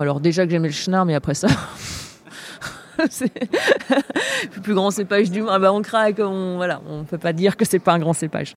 [0.00, 1.48] Alors déjà que j'aimais le chenard, mais après ça,
[2.98, 5.50] le plus grand cépage du monde.
[5.52, 8.12] Ah bah on craque, on voilà, on peut pas dire que c'est pas un grand
[8.12, 8.54] cépage.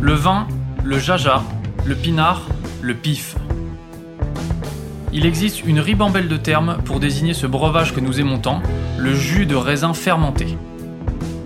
[0.00, 0.46] Le vin,
[0.84, 1.42] le jaja,
[1.84, 2.46] le pinard,
[2.80, 3.34] le pif.
[5.12, 8.62] Il existe une ribambelle de termes pour désigner ce breuvage que nous aimons tant,
[8.98, 10.56] le jus de raisin fermenté.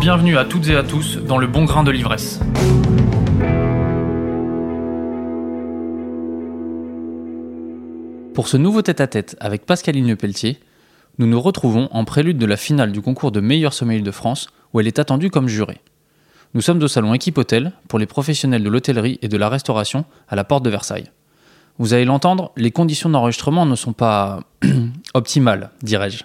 [0.00, 2.40] Bienvenue à toutes et à tous dans le bon grain de l'ivresse.
[8.32, 10.58] Pour ce nouveau tête-à-tête avec Pascaline Pelletier,
[11.18, 14.48] nous nous retrouvons en prélude de la finale du concours de meilleur sommelier de France
[14.72, 15.82] où elle est attendue comme jurée.
[16.54, 20.06] Nous sommes au salon Équipe Hôtel pour les professionnels de l'hôtellerie et de la restauration
[20.30, 21.10] à la porte de Versailles.
[21.76, 24.40] Vous allez l'entendre, les conditions d'enregistrement ne sont pas
[25.12, 26.24] optimales, dirais-je.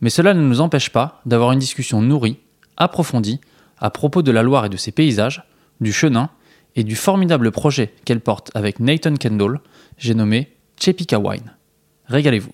[0.00, 2.38] Mais cela ne nous empêche pas d'avoir une discussion nourrie,
[2.82, 3.40] approfondie,
[3.78, 5.44] à propos de la Loire et de ses paysages,
[5.80, 6.30] du Chenin
[6.76, 9.60] et du formidable projet qu'elle porte avec Nathan Kendall,
[9.98, 11.54] j'ai nommé Chepika Wine.
[12.06, 12.52] Régalez-vous.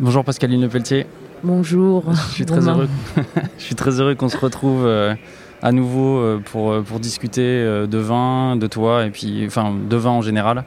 [0.00, 1.06] Bonjour Pascaline Lepelletier.
[1.44, 2.04] Bonjour.
[2.30, 2.88] Je suis très heureux.
[3.58, 5.14] Je suis très heureux qu'on se retrouve euh,
[5.60, 7.42] à nouveau euh, pour, euh, pour discuter
[7.86, 10.64] de vin, de toi et puis enfin de vin en général.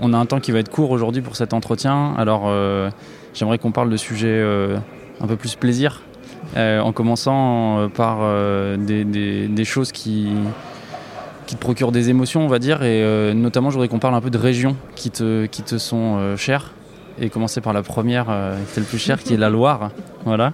[0.00, 2.14] On a un temps qui va être court aujourd'hui pour cet entretien.
[2.16, 2.52] Alors
[3.34, 4.42] j'aimerais qu'on parle de sujets
[5.20, 6.02] un peu plus plaisir,
[6.56, 8.18] en commençant par
[8.78, 10.28] des, des, choses qui
[11.46, 14.30] te procurent des émotions, on va dire, et notamment je voudrais qu'on parle un peu
[14.30, 16.72] de régions qui te, sont chères
[17.20, 19.90] et commencer par la première euh, qui est le plus cher, qui est la Loire.
[20.24, 20.52] Voilà.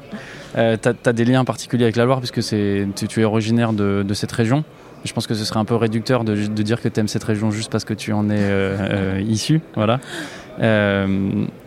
[0.56, 4.14] Euh, tu as, des liens particuliers avec la Loire puisque tu, tu, es originaire de,
[4.14, 4.64] cette région.
[5.04, 7.50] Je pense que ce serait un peu réducteur de, dire que tu aimes cette région
[7.50, 9.60] juste parce que tu en es euh, issu.
[9.74, 9.98] Voilà.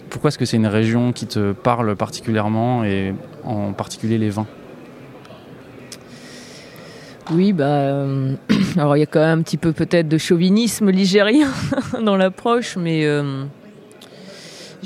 [0.09, 4.47] Pourquoi est-ce que c'est une région qui te parle particulièrement et en particulier les vins?
[7.31, 8.05] Oui, bah,
[8.77, 11.49] alors il y a quand même un petit peu peut-être de chauvinisme ligérien
[12.03, 13.07] dans l'approche, mais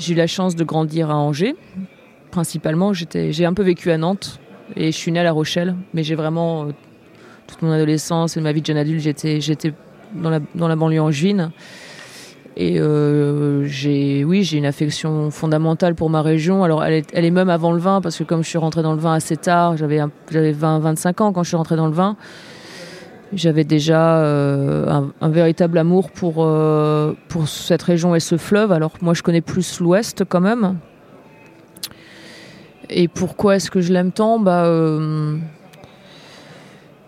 [0.00, 1.56] j'ai eu la chance de grandir à Angers.
[2.30, 4.40] Principalement, j'ai un peu vécu à Nantes
[4.76, 6.72] et je suis née à La Rochelle, mais j'ai vraiment euh,
[7.46, 9.74] toute mon adolescence et ma vie de jeune adulte, j'étais
[10.14, 11.50] dans la, dans la banlieue angevine.
[12.56, 16.64] Et euh, j'ai, oui, j'ai une affection fondamentale pour ma région.
[16.64, 18.82] Alors, elle est, elle est, même avant le vin, parce que comme je suis rentrée
[18.82, 20.00] dans le vin assez tard, j'avais,
[20.30, 22.16] j'avais 20, 25 ans quand je suis rentrée dans le vin
[23.32, 28.72] j'avais déjà euh, un, véritable amour pour, euh, pour cette région et ce fleuve.
[28.72, 30.78] Alors moi je connais plus l'ouest quand même.
[32.88, 34.40] Et pourquoi est-ce que je l'aime tant?
[34.40, 34.68] Bah,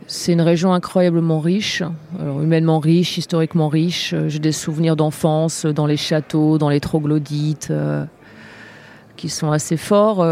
[0.06, 1.82] C'est une région incroyablement riche,
[2.20, 4.14] humainement riche, historiquement riche.
[4.26, 7.72] J'ai des souvenirs d'enfance dans les châteaux, dans les troglodytes,
[9.16, 10.26] qui sont assez forts.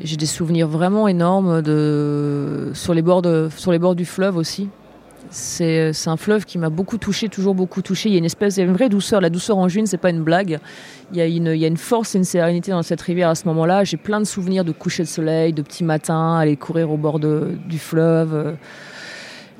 [0.00, 1.62] J'ai des souvenirs vraiment énormes
[2.74, 4.68] sur les bords du fleuve aussi.
[5.30, 8.08] C'est un fleuve qui m'a beaucoup touché, toujours beaucoup touché.
[8.08, 9.20] Il y a une espèce, il vraie douceur.
[9.20, 10.58] La douceur en juin, c'est pas une blague.
[11.12, 11.26] Il y, a
[11.66, 13.84] une, force et une sérénité dans cette rivière à ce moment-là.
[13.84, 17.18] J'ai plein de souvenirs de coucher de soleil, de petits matins, aller courir au bord
[17.18, 18.56] du fleuve.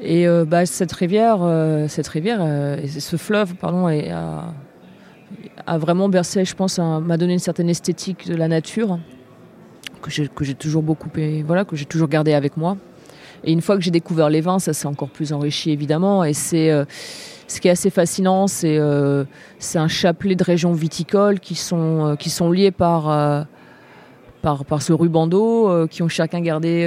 [0.01, 6.45] Et euh, bah, cette rivière, euh, cette rivière, euh, ce fleuve, pardon, a, vraiment bercé,
[6.45, 8.99] je pense, m'a donné une certaine esthétique de la nature
[10.03, 11.09] que j'ai toujours beaucoup,
[11.47, 12.77] voilà, que j'ai toujours gardé avec moi.
[13.45, 16.25] Et une fois que j'ai découvert les vins, ça s'est encore plus enrichi évidemment.
[16.25, 16.85] Et c'est euh,
[17.47, 19.25] ce qui est assez fascinant, c'est euh,
[19.59, 23.47] c'est un chapelet de régions viticoles qui sont euh, qui sont liées par
[24.43, 26.87] par, par ce ruban d'eau, qui ont chacun gardé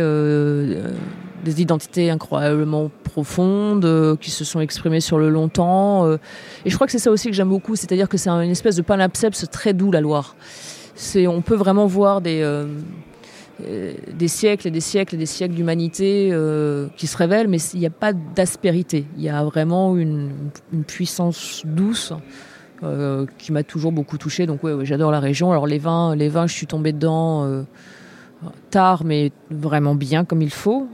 [1.44, 6.08] des identités incroyablement profondes, qui se sont exprimées sur le longtemps.
[6.08, 8.76] et je crois que c'est ça aussi que j'aime beaucoup, c'est-à-dire que c'est une espèce
[8.76, 10.36] de panapsepse très doux la Loire.
[11.16, 12.44] On peut vraiment voir des
[13.60, 17.80] des siècles et des siècles et des siècles d'humanité euh, qui se révèlent, mais il
[17.80, 19.06] n'y a pas d'aspérité.
[19.18, 20.30] Il y a vraiment une,
[20.86, 22.14] puissance douce
[22.84, 24.46] euh, qui m'a toujours beaucoup touché.
[24.46, 25.52] Donc ouais, j'adore la région.
[25.52, 27.66] Alors les vins, les vins, je suis tombée dedans
[28.70, 30.88] tard, mais vraiment bien comme il faut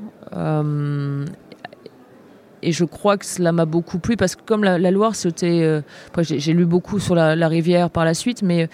[2.64, 5.82] et je crois que cela m'a beaucoup plu parce que comme la, Loire, c'était, euh,
[6.22, 8.70] j'ai lu beaucoup sur la, rivière par la suite, mais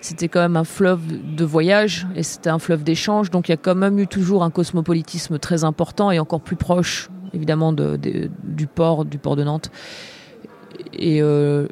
[0.00, 1.00] c'était quand même un fleuve
[1.34, 4.44] de voyage et c'était un fleuve d'échange, donc il y a quand même eu toujours
[4.44, 9.70] un cosmopolitisme très important et encore plus proche évidemment du port, du port de Nantes.
[10.92, 11.68] Et le,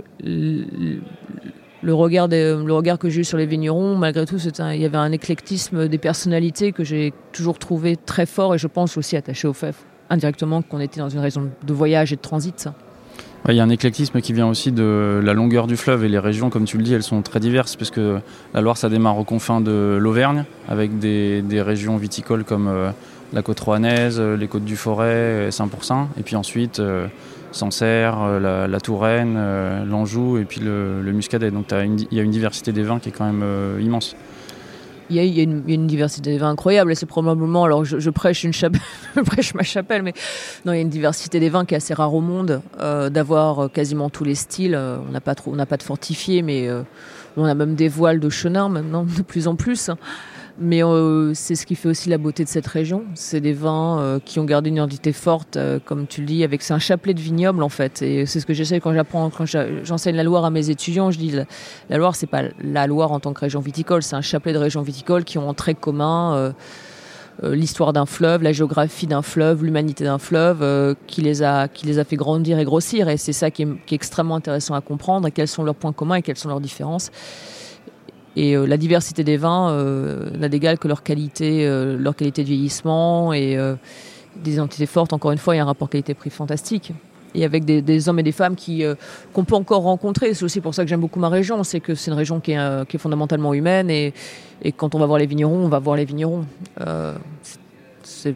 [1.84, 5.12] regard le regard que j'ai eu sur les vignerons, malgré tout, il y avait un
[5.12, 9.52] éclectisme des personnalités que j'ai toujours trouvé très fort et je pense aussi attaché au
[9.52, 9.74] fait
[10.10, 12.68] indirectement qu'on était dans une région de voyage et de transit.
[13.48, 16.18] Il y a un éclectisme qui vient aussi de la longueur du fleuve et les
[16.18, 18.00] régions, comme tu le dis, elles sont très diverses puisque
[18.52, 22.90] la Loire, ça démarre aux confins de l'Auvergne avec des, régions viticoles comme euh,
[23.32, 27.06] la côte rouennaise, euh, les côtes du Forêt, Saint-Pourçain, et puis ensuite euh,
[27.52, 29.38] Sancerre, la, Touraine,
[29.86, 31.50] l'Anjou et puis le, Muscadet.
[31.50, 33.44] Donc il y a une diversité des vins qui est quand même
[33.80, 34.14] immense
[35.10, 38.52] il y, a, une, diversité des vins incroyable c'est probablement, alors je, prêche, une
[39.24, 40.12] prêche ma chapelle, mais
[40.64, 43.08] non, il y a une diversité des vins qui est assez rare au monde, euh,
[43.10, 44.74] d'avoir euh, quasiment tous les styles.
[44.74, 46.68] Euh, on n'a pas, trop, on n'a pas de fortifié, mais
[47.36, 49.90] on a même des voiles de chenin maintenant, de plus en plus.
[50.60, 53.04] Mais euh, c'est ce qui fait aussi la beauté de cette région.
[53.14, 56.42] C'est des vins euh, qui ont gardé une identité forte, euh, comme tu le dis,
[56.42, 58.02] avec c'est un chapelet de vignobles en fait.
[58.02, 59.44] Et c'est ce que j'essaie quand j'apprends, quand
[59.84, 61.12] j'enseigne la Loire à mes étudiants.
[61.12, 61.44] Je dis la,
[61.88, 64.58] la Loire, c'est pas la Loire en tant que région viticole, c'est un chapelet de
[64.58, 66.54] régions viticoles qui ont en trait commun
[67.44, 72.00] l'histoire d'un fleuve, la géographie d'un fleuve, l'humanité d'un fleuve, qui les a qui les
[72.00, 73.08] a fait grandir et grossir.
[73.08, 75.28] Et c'est ça qui est, qui est extrêmement intéressant à comprendre.
[75.28, 77.12] Quels sont leurs points communs et quelles sont leurs différences.
[78.38, 82.44] Et euh, la diversité des vins euh, n'a d'égal que leur qualité, euh, leur qualité
[82.44, 83.58] de vieillissement et
[84.36, 85.12] des identités fortes.
[85.12, 86.92] Encore une fois, il y a un rapport qualité-prix fantastique.
[87.34, 88.84] Et avec des, hommes et des femmes qui
[89.34, 90.32] qu'on peut encore rencontrer.
[90.34, 92.52] C'est aussi pour ça que j'aime beaucoup ma région, c'est que c'est une région qui
[92.52, 93.90] est, fondamentalement humaine.
[93.90, 94.14] Et,
[94.76, 96.44] quand on va voir les vignerons, on va voir les vignerons.
[98.04, 98.30] ça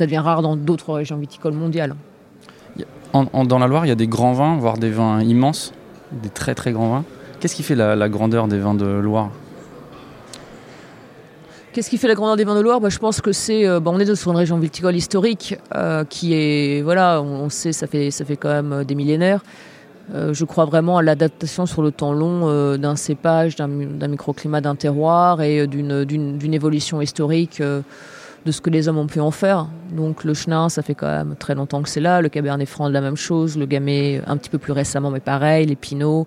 [0.00, 1.96] devient rare dans d'autres régions viticoles mondiales.
[3.14, 5.72] dans la Loire, il y a des grands vins, voire des vins immenses,
[6.12, 7.04] des très très grands vins.
[7.40, 9.30] Qu'est-ce qui fait la, grandeur des vins de Loire
[11.72, 13.66] Qu'est-ce qui fait la grandeur des vins de Loire bah, Je pense que c'est.
[13.66, 16.82] Euh, bah, on est sur une région viticole historique euh, qui est.
[16.82, 19.42] Voilà, on, sait, ça fait, ça fait quand même euh, des millénaires.
[20.12, 25.40] je crois vraiment à l'adaptation sur le temps long d'un cépage, d'un microclimat, d'un terroir
[25.40, 29.68] et d'une évolution historique de ce que les hommes ont pu en faire.
[29.92, 32.20] Donc le chenin, ça fait quand même très longtemps que c'est là.
[32.20, 33.56] Le cabernet franc, de la même chose.
[33.56, 35.64] Le gamay, un petit peu plus récemment, mais pareil.
[35.64, 36.26] Les pinots.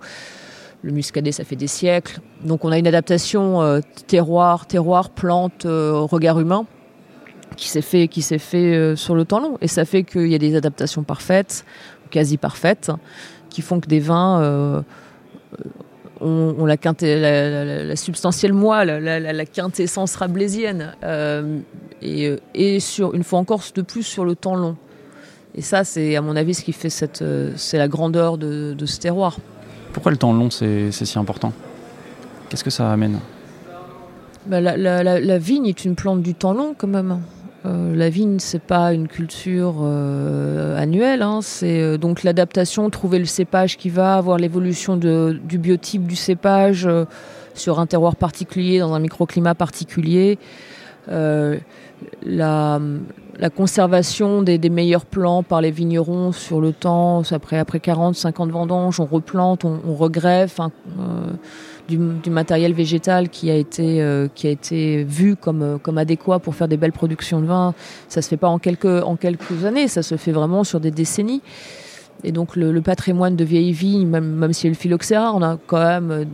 [0.83, 2.19] Le muscadet, ça fait des siècles.
[2.43, 6.65] Donc on a une adaptation euh, terroir, terroir, plante, euh, regard humain
[7.55, 9.57] qui s'est fait, qui s'est fait euh, sur le temps long.
[9.61, 11.63] Et ça fait qu'il y a des adaptations parfaites,
[12.09, 12.91] quasi parfaites,
[13.49, 14.83] qui font que des vins
[16.19, 20.95] ont, la, substantielle moi, la, quintessence rablaisienne.
[22.01, 24.75] et, sur, une fois encore, de plus sur le temps long.
[25.55, 27.23] Et ça, c'est à mon avis ce qui fait cette,
[27.55, 29.37] c'est la grandeur de, de ce terroir.
[29.93, 31.53] Pourquoi le temps long, c'est si important?
[32.49, 33.19] Qu'est-ce que ça amène?
[34.45, 37.21] Bah, la, vigne est une plante du temps long quand même.
[37.65, 41.21] Euh, la vigne, c'est pas une culture euh, annuelle.
[41.21, 41.39] Hein.
[41.41, 46.89] c'est euh, donc l'adaptation, trouver le cépage qui va, avoir l'évolution du biotype du cépage
[47.53, 50.37] sur un terroir particulier, dans un microclimat particulier.
[51.07, 52.79] La,
[53.39, 58.51] la, conservation des, meilleurs plants par les vignerons sur le temps, après, après 40, 50
[58.51, 61.31] vendanges, on replante, on, regreffe euh,
[61.87, 66.39] du, matériel végétal qui a été, euh, qui a été vu comme, euh, comme adéquat
[66.39, 67.73] pour faire des belles productions de vin.
[68.07, 70.91] Ça se fait pas en quelques, en quelques années, ça se fait vraiment sur des
[70.91, 71.41] décennies.
[72.23, 75.41] Et donc le, patrimoine de vieilles vignes, même, même si y a le phylloxéra, on
[75.41, 76.25] a quand même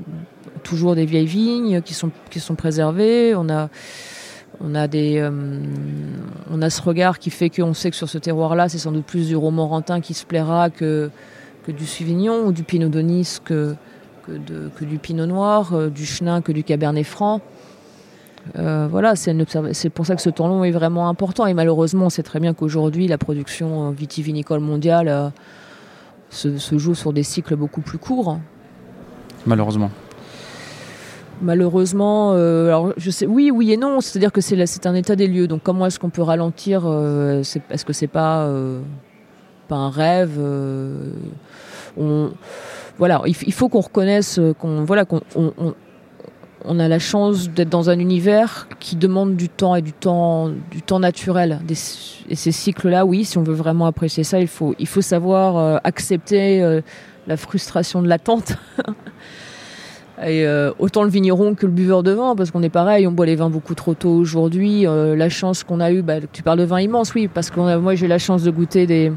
[0.63, 3.33] toujours des vieilles vignes qui sont, qui sont préservées.
[3.35, 3.69] On a
[4.61, 5.31] on a, des, euh,
[6.51, 9.05] on a ce regard qui fait qu'on sait que sur ce terroir-là, c'est sans doute
[9.05, 11.09] plus du romorantin qui se plaira que,
[11.67, 13.75] du Sauvignon ou du Pinot d'Onis que,
[14.25, 17.41] que, du Pinot Noir, euh, du Chenin que du Cabernet Franc.
[18.57, 21.45] Euh, voilà, c'est pour ça que ce temps long est vraiment important.
[21.45, 25.31] Et malheureusement, on sait très bien qu'aujourd'hui, la production vitivinicole mondiale
[26.31, 28.39] se, joue sur des cycles beaucoup plus courts.
[29.45, 29.91] Malheureusement
[31.41, 34.01] malheureusement, euh, alors je sais, oui, oui et non.
[34.01, 35.48] C'est-à-dire que c'est un état des lieux.
[35.48, 38.81] Donc comment est-ce qu'on peut ralentir euh, Est-ce que c'est pas euh,
[39.67, 40.39] pas un rêve
[41.98, 42.31] on,
[42.98, 45.22] Voilà, il, faut qu'on reconnaisse qu'on voilà qu'on
[46.65, 50.50] on, a la chance d'être dans un univers qui demande du temps et du temps
[50.72, 51.60] du temps naturel.
[51.69, 55.79] et ces cycles-là, oui, si on veut vraiment apprécier ça, il faut il faut savoir
[55.84, 56.81] accepter
[57.27, 58.53] la frustration de l'attente.
[60.25, 63.11] Et euh, autant le vigneron que le buveur de vin, parce qu'on est pareil, on
[63.11, 64.85] boit les vins beaucoup trop tôt aujourd'hui.
[64.85, 67.77] Euh, la chance qu'on a eue, bah, tu parles de vin immense, oui, parce que
[67.77, 69.13] moi j'ai la chance de goûter des.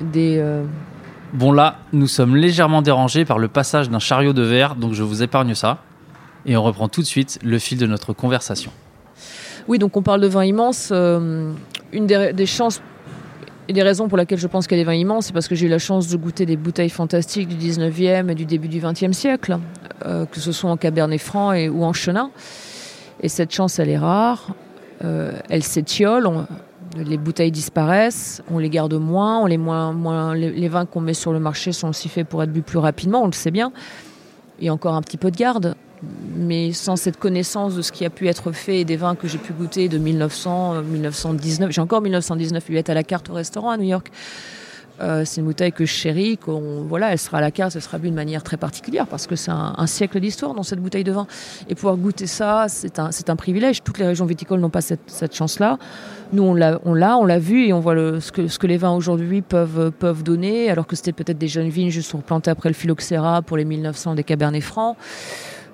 [0.00, 0.38] des.
[0.38, 0.64] Euh,
[1.32, 5.04] bon là, nous sommes légèrement dérangés par le passage d'un chariot de verre, donc je
[5.04, 5.78] vous épargne ça.
[6.44, 8.72] Et on reprend tout de suite le fil de notre conversation.
[9.68, 10.90] Oui, donc on parle de vin immense.
[10.90, 12.80] une des, des chances
[13.68, 15.66] et des raisons pour lesquelles je pense a des vins immenses, c'est parce que j'ai
[15.66, 19.12] eu la chance de goûter des bouteilles fantastiques du 19e et du début du 20e
[19.12, 19.58] siècle,
[20.06, 22.30] euh, que ce soit en Cabernet Franc et, ou en Chenin.
[23.20, 24.54] Et cette chance, elle est rare.
[25.04, 26.28] Euh, elle s'étiole,
[26.96, 31.00] les bouteilles disparaissent, on les garde moins, on les, moins, moins les, les vins qu'on
[31.00, 33.50] met sur le marché sont aussi faits pour être bu plus rapidement, on le sait
[33.50, 33.70] bien.
[34.58, 35.76] Il y a encore un petit peu de garde,
[36.36, 39.28] mais sans cette connaissance de ce qui a pu être fait et des vins que
[39.28, 43.30] j'ai pu goûter de 1900, euh, 1919, j'ai encore 1919 lui être à la carte
[43.30, 44.10] au restaurant à New York.
[45.00, 46.38] Euh, c'est une bouteille que je chéris,
[46.88, 49.36] voilà, elle sera à la carte, elle sera bu de manière très particulière parce que
[49.36, 51.26] c'est un, siècle d'histoire dans cette bouteille de vin.
[51.68, 53.82] Et pouvoir goûter ça, c'est un, privilège.
[53.84, 55.78] Toutes les régions viticoles n'ont pas cette, chance-là.
[56.32, 59.92] Nous, on l'a, on l'a, vu et on voit ce, que, les vins aujourd'hui peuvent,
[59.92, 63.56] peuvent donner, alors que c'était peut-être des jeunes vignes juste replantées après le phylloxéra pour
[63.56, 64.96] les 1900 des Cabernets francs,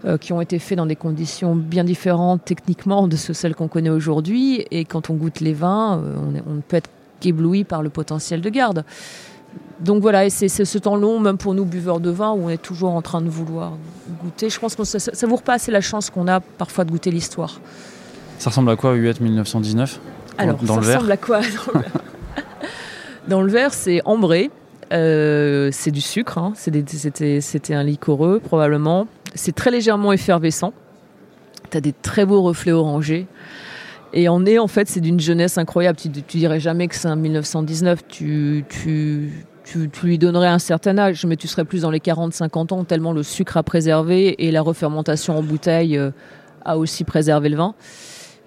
[0.07, 3.69] euh, qui ont été faits dans des conditions bien différentes techniquement de ce- celles qu'on
[3.69, 4.65] connaît aujourd'hui.
[4.71, 7.83] Et quand on goûte les vins, euh, on, est- on ne peut être qu'ébloui par
[7.83, 8.85] le potentiel de garde.
[9.81, 12.49] Donc voilà, et c'est ce temps long, même pour nous buveurs de vin, où on
[12.49, 13.73] est toujours en train de vouloir
[14.23, 14.51] goûter.
[14.51, 17.61] Je pense qu'on ne savoure pas assez la chance qu'on a parfois de goûter l'histoire.
[18.39, 20.01] Ça ressemble à quoi Huette 1919
[20.39, 21.91] Alors, dans ça le verre ressemble à quoi dans le verre?
[23.29, 24.51] Dans le verre, c'est ambré.
[24.93, 26.37] Euh, c'est du sucre.
[26.39, 26.53] hein.
[26.57, 29.07] C'était un liquoreux, probablement.
[29.35, 30.73] C'est très légèrement effervescent.
[31.71, 33.27] Tu as des très beaux reflets orangés.
[34.13, 35.99] Et en nez, en fait, c'est d'une jeunesse incroyable.
[35.99, 38.07] Tu, dirais jamais que c'est un 1919.
[38.07, 41.99] Tu, tu, tu, tu lui donnerais un certain âge, mais tu serais plus dans les
[41.99, 46.11] 40-50 ans, tellement le sucre a préservé et la refermentation en bouteille euh,
[46.65, 47.75] a aussi préservé le vin.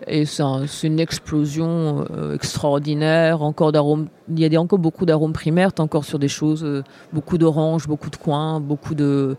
[0.05, 3.41] Et c'est un- c'est une explosion euh, extraordinaire.
[3.41, 5.73] Encore d'arômes, il y a encore beaucoup d'arômes primaires.
[5.73, 9.35] T'es encore sur des choses, euh, beaucoup d'oranges, beaucoup de coins, beaucoup de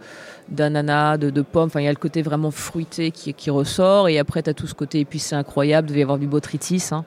[0.48, 1.66] d'ananas, de, de pommes.
[1.66, 4.08] Enfin, il y a le côté vraiment fruité qui, ressort.
[4.08, 5.86] Et après, tu as tout ce côté épicé incroyable.
[5.86, 7.04] Il devait y avoir du botrytis, hein,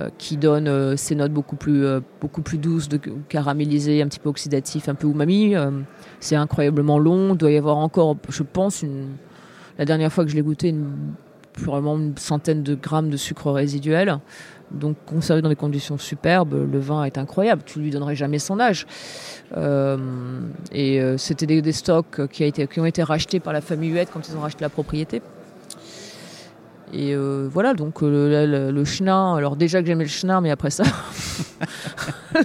[0.00, 2.00] euh, qui donne euh, ces notes beaucoup plus,
[2.58, 2.88] douces,
[3.28, 5.54] caramélisées, un petit peu oxydatif, un peu umami.
[6.18, 7.34] C'est incroyablement long.
[7.34, 8.84] Il doit y avoir encore, je pense,
[9.78, 10.92] la dernière fois que je l'ai goûté, une,
[11.62, 14.18] probablement une centaine de grammes de sucre résiduel.
[14.70, 17.62] Donc conservé dans des conditions superbes, le vin est incroyable.
[17.64, 18.86] Tu lui donnerais jamais son âge.
[19.56, 19.96] Euh,
[20.72, 24.36] et euh, c'était des, stocks qui, ont été rachetés par la famille Huette quand ils
[24.36, 25.22] ont racheté la propriété.
[26.92, 30.70] Et euh, voilà, donc le, le, chenin, alors déjà que j'aimais le chenin, mais après
[30.70, 30.84] ça,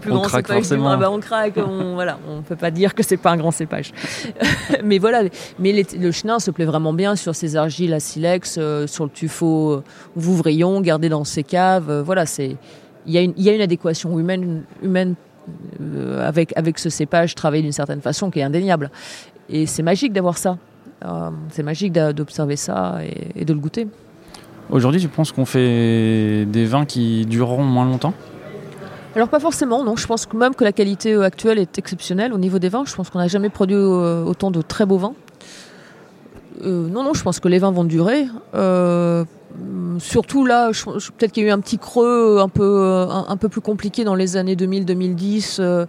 [0.00, 0.84] plus On grand craque cépage du forcément.
[0.90, 3.50] vin, bah, on craque, on, voilà, on peut pas dire que c'est pas un grand
[3.50, 3.92] cépage.
[4.84, 5.22] mais voilà,
[5.58, 9.04] mais les- le chenin se plaît vraiment bien sur ces argiles à silex, euh, sur
[9.04, 9.82] le tuffeau euh,
[10.16, 11.90] Vouvrion, gardé dans ses caves.
[11.90, 12.56] euh, voilà, c'est
[13.06, 15.14] il y, a une- il y a une adéquation humaine, humaine
[15.80, 18.90] euh, avec, avec ce cépage travaillé d'une certaine façon qui est indéniable.
[19.48, 20.58] Et c'est magique d'avoir ça.
[21.04, 23.86] Euh, c'est magique d'observer ça et, et de le goûter.
[24.70, 28.12] Aujourd'hui, tu penses qu'on fait des vins qui dureront moins longtemps?
[29.16, 29.96] Alors pas forcément, non.
[29.96, 32.84] Je pense même que la qualité euh, actuelle est exceptionnelle au niveau des vins.
[32.84, 35.14] Je pense qu'on n'a jamais produit euh, autant de très beaux vins.
[36.62, 38.26] Euh, non, non, je pense que les vins vont durer.
[39.98, 40.70] Surtout là,
[41.16, 44.54] peut-être qu'il y a eu un petit creux un peu, plus compliqué dans les années
[44.54, 45.56] 2000-2010.
[45.60, 45.86] euh,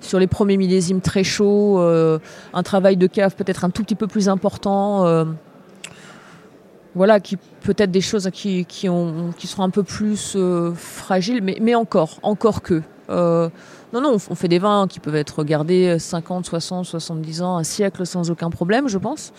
[0.00, 4.06] sur les premiers millésimes très chauds, un travail de cave peut-être un tout petit peu
[4.06, 5.26] plus important.
[6.94, 11.40] Voilà, qui peut-être des choses qui, qui, ont, qui seront un peu plus euh, fragiles,
[11.42, 12.82] mais, mais encore, encore que.
[13.10, 13.48] Euh,
[13.92, 17.64] non, non, on, fait des vins qui peuvent être gardés 50, 60, 70 ans, un
[17.64, 19.32] siècle sans aucun problème, je pense.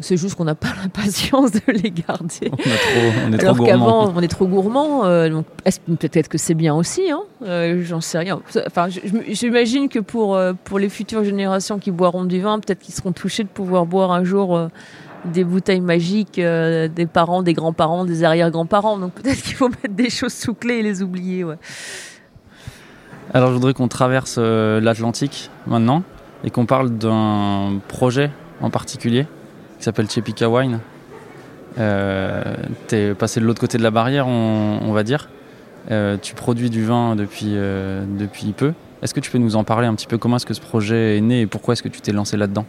[0.00, 2.50] C'est juste qu'on n'a pas la patience de les garder.
[2.52, 5.04] On, a trop- on est Alors qu'avant, on est trop gourmand.
[5.04, 5.46] euh, donc
[5.98, 7.10] peut-être que c'est bien aussi.
[7.10, 8.40] Hein, euh, J'en sais rien.
[8.66, 8.86] Enfin,
[9.28, 13.42] j'imagine que pour pour les futures générations qui boiront du vin, peut-être qu'ils seront touchés
[13.42, 14.70] de pouvoir boire un jour
[15.24, 18.98] des bouteilles magiques euh, des parents, des grands-parents, des arrière-grands-parents.
[18.98, 21.44] Donc peut-être qu'il faut mettre des choses sous clé et les oublier.
[23.32, 26.02] Alors, je voudrais qu'on traverse euh, l'Atlantique maintenant
[26.42, 29.26] et qu'on parle d'un projet en particulier
[29.78, 30.80] qui s'appelle Chepika Wine.
[31.78, 32.42] Euh,
[32.88, 35.28] T'es passé de l'autre côté de la barrière, on, on va dire.
[35.90, 38.72] Euh, tu produis du vin depuis, depuis peu.
[39.00, 40.18] Est-ce que tu peux nous en parler un petit peu?
[40.18, 42.66] Comment est-ce que ce projet est né et pourquoi est-ce que tu t'es lancé là-dedans?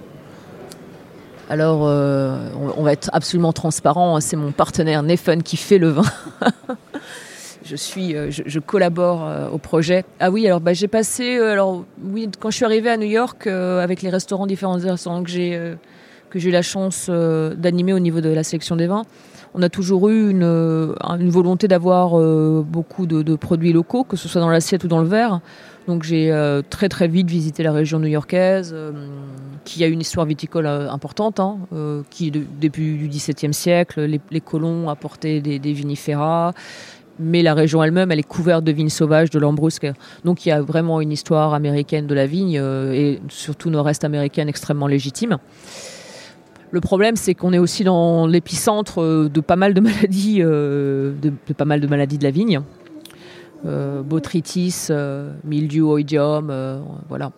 [1.52, 4.16] Alors, euh, on, va être absolument transparent.
[4.16, 6.06] hein, C'est mon partenaire Neffen qui fait le vin.
[7.66, 10.06] je suis, euh, je, collabore euh, au projet.
[10.22, 13.48] Ah oui, alors bah, j'ai passé, alors oui, quand je suis arrivée à New York
[13.48, 15.60] avec les restaurants différents restaurants que j'ai
[16.30, 19.04] que j'ai eu la chance d'animer au niveau de la sélection des vins,
[19.54, 24.04] On a toujours eu une, euh, une volonté d'avoir euh, beaucoup de, de produits locaux,
[24.06, 25.42] que ce soit dans l'assiette ou dans le verre.
[25.88, 28.74] Donc j'ai euh, très très vite visité la région new-yorkaise,
[29.66, 31.58] qui a une histoire viticole importante, hein,
[32.10, 36.54] qui de- depuis du XVIIe siècle, les, les colons apportaient des, des vinifera,
[37.20, 39.92] mais la région elle-même, elle est couverte de vignes sauvages, de lambrusques.
[40.24, 42.54] Donc il y a vraiment une histoire américaine de la vigne
[42.94, 45.38] et surtout nord-est américaine extrêmement légitime.
[46.72, 51.14] Le problème, c'est qu'on est aussi dans l'épicentre euh, de pas mal de maladies, euh,
[51.22, 52.62] de, pas mal de maladies de la vigne.
[53.66, 54.88] Euh, botrytis,
[55.44, 57.32] mildiou, oïdium, euh, voilà.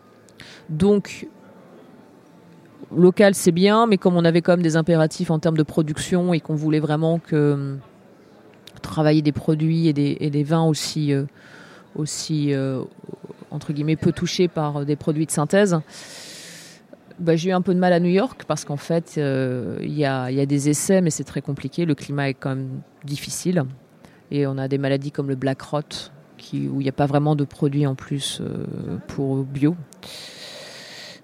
[0.69, 1.27] Donc,
[2.95, 6.33] local, c'est bien, mais comme on avait quand même des impératifs en termes de production
[6.33, 7.75] et qu'on voulait vraiment que
[8.81, 11.13] travailler des produits et des, vins aussi,
[11.95, 12.53] aussi
[13.51, 15.79] entre guillemets, peu touchés par des produits de synthèse,
[17.19, 19.93] bah, j'ai eu un peu de mal à New York parce qu'en fait, euh, il
[19.93, 21.85] y, a, des essais, mais c'est très compliqué.
[21.85, 23.63] Le climat est quand même difficile.
[24.31, 27.35] Et on a des maladies comme le black rot, où il n'y a pas vraiment
[27.35, 29.75] de produits en plus euh, pour bio.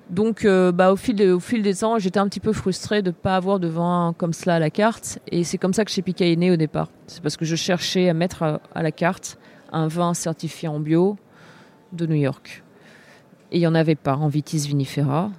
[0.09, 3.35] Donc, euh, bah, au, fil des temps, j'étais un petit peu frustrée de ne pas
[3.35, 5.19] avoir de vin comme cela à la carte.
[5.31, 6.89] Et c'est comme ça que chez Pika est né au départ.
[7.07, 9.37] C'est parce que je cherchais à mettre à, à la carte
[9.71, 11.17] un vin certifié en bio
[11.93, 12.63] de New York.
[13.51, 15.31] Et il n'y en avait pas en Vitis vinifera.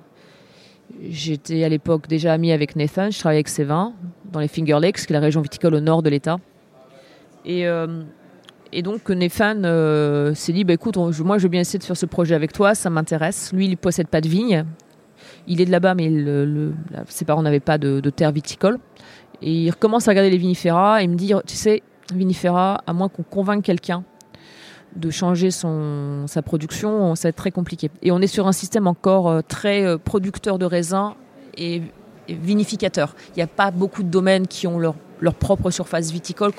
[1.09, 3.95] J'étais à l'époque déjà amie avec Nathan, je travaillais avec ses vins
[4.33, 6.39] dans les Finger Lakes, qui est la région viticole au nord de l'État.
[7.45, 8.03] Et, euh,
[8.83, 12.07] donc Nathan euh, s'est dit, bah, écoute, moi je veux bien essayer de faire ce
[12.07, 13.53] projet avec toi, ça m'intéresse.
[13.53, 14.65] Lui, il ne possède pas de vigne.
[15.47, 16.11] Il est de là-bas, mais
[17.07, 18.79] ses parents n'avaient pas de, de terre viticole.
[19.43, 21.83] Et il recommence à regarder les vinifera et me dit, tu sais,
[22.13, 24.05] vinifera, à moins qu'on convainque quelqu'un
[24.97, 27.91] de changer son, sa production, ça va être très compliqué.
[28.03, 31.13] Et on est sur un système encore euh, très euh, producteur de raisins
[31.57, 31.83] et,
[32.29, 33.15] et vinificateur.
[33.31, 36.51] Il n'y a pas beaucoup de domaines qui ont leur, leur propre surface viticole.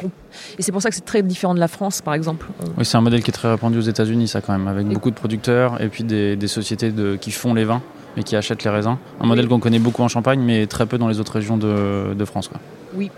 [0.57, 2.47] Et c'est pour ça que c'est très différent de la France, par exemple.
[2.77, 4.93] Oui, c'est un modèle qui est très répandu aux États-Unis, ça quand même, avec Et-
[4.93, 7.81] beaucoup de producteurs et puis des, des sociétés de, qui font les vins
[8.17, 8.97] et qui achètent les raisins.
[9.19, 12.13] Un modèle qu'on connaît beaucoup en Champagne, mais très peu dans les autres régions de,
[12.13, 12.47] de France.
[12.47, 12.59] Quoi.
[12.95, 13.09] Oui,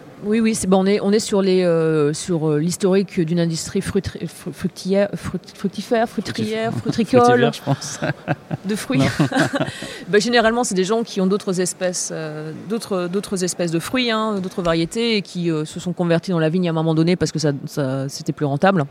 [0.41, 3.81] oui, c'est bon, on est on est sur les euh, sur euh, l'historique d'une industrie
[3.81, 7.99] fructière, fructifère, fruitrière, frutricole, je pense.
[8.65, 9.01] de fruits.
[10.09, 14.11] Bah, généralement, c'est des gens qui ont d'autres espèces, euh, d'autres d'autres espèces de fruits,
[14.11, 16.93] hein, d'autres variétés, et qui euh, se sont convertis dans la vigne à un moment
[16.93, 18.85] donné parce que ça, ça- c'était plus rentable.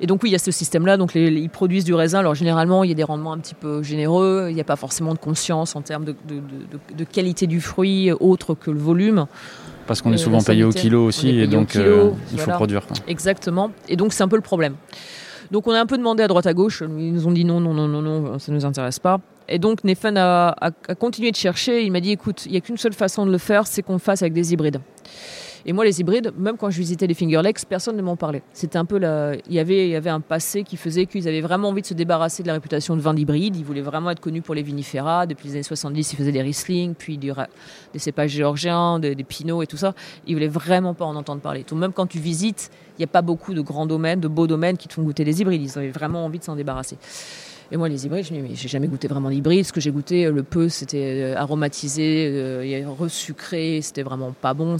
[0.00, 0.96] Et donc oui, il y a ce système-là.
[0.96, 2.20] Donc les- les- ils produisent du raisin.
[2.20, 4.46] Alors généralement, il y a des rendements un petit peu généreux.
[4.48, 7.46] Il n'y a pas forcément de conscience en termes de, de- de- de- de qualité
[7.46, 9.26] du fruit autre que le volume.
[9.86, 12.44] Parce qu'on est Euh, souvent payé au kilo aussi, et donc kilo, euh, il faut
[12.44, 12.54] voilà.
[12.56, 12.86] produire.
[12.86, 12.96] quoi.
[13.08, 13.72] Exactement.
[13.88, 14.74] Et donc c'est un peu le problème.
[15.50, 16.82] Donc on a un peu demandé à droite à gauche.
[16.86, 19.20] Ils nous ont dit non, non, non, non, non, ça nous intéresse pas.
[19.48, 21.82] Et donc Nathan a, a- a continué de chercher.
[21.84, 23.94] Il m'a dit écoute, il n'y a qu'une seule façon de le faire, c'est qu'on
[23.94, 24.80] le fasse avec des hybrides.
[25.66, 28.42] Et moi, les hybrides, même quand je visitais les Finger Lakes, personne ne m'en parlait.
[28.52, 29.34] C'était un peu la...
[29.48, 31.86] il, y avait, il y avait un passé qui faisait qu'ils avaient vraiment envie de
[31.86, 33.56] se débarrasser de la réputation de vin d'hybride.
[33.56, 35.26] Ils voulaient vraiment être connus pour les vinifera.
[35.26, 37.32] Depuis les années 70, ils faisaient des Riesling, puis des
[37.96, 39.94] cépages géorgiens, des, des Pinots et tout ça.
[40.26, 41.64] Ils voulaient vraiment pas en entendre parler.
[41.72, 44.76] Même quand tu visites, il n'y a pas beaucoup de grands domaines, de beaux domaines
[44.76, 45.62] qui te font goûter des hybrides.
[45.62, 46.98] Ils avaient vraiment envie de s'en débarrasser.
[47.72, 49.64] Et moi, les hybrides, je me dis, j'ai jamais goûté vraiment d'hybride.
[49.64, 54.54] Ce que j'ai goûté, euh, le peu, c'était euh, aromatisé, euh, resucré, c'était vraiment pas
[54.54, 54.76] bon.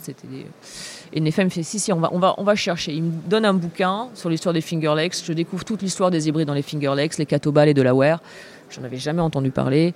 [1.12, 2.92] Et Nefem me fait, si, si, on va, chercher.
[2.92, 5.22] Il me donne un bouquin sur l'histoire des Finger Lakes.
[5.24, 8.20] Je découvre toute l'histoire des hybrides dans les Finger Lakes, les Catobal et Delaware.
[8.70, 9.94] J'en avais jamais entendu parler.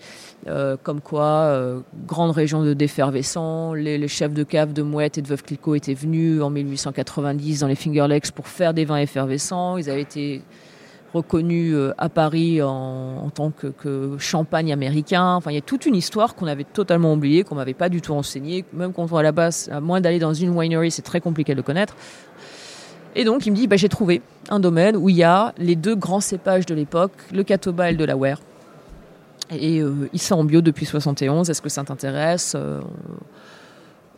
[0.82, 5.22] Comme quoi, euh, grande région de défervescent, les, les chefs de cave de Mouette et
[5.22, 8.98] de Veuve Clicquot étaient venus en 1890 dans les Finger Lakes pour faire des vins
[8.98, 9.78] effervescents.
[9.78, 10.42] Ils avaient été
[11.14, 15.34] reconnus euh, à Paris en, tant que, champagne américain.
[15.34, 18.00] Enfin, il y a toute une histoire qu'on avait totalement oubliée, qu'on m'avait pas du
[18.00, 18.64] tout enseignée.
[18.72, 21.52] Même quand on à la base, à moins d'aller dans une winery, c'est très compliqué
[21.52, 21.94] de le connaître.
[23.14, 25.76] Et donc, il me dit, bah, j'ai trouvé un domaine où il y a les
[25.76, 28.40] deux grands cépages de l'époque, le Catawba et le Delaware.
[29.50, 31.48] Et ils sont en bio depuis 71.
[31.48, 32.80] Est-ce que ça t'intéresse Euh,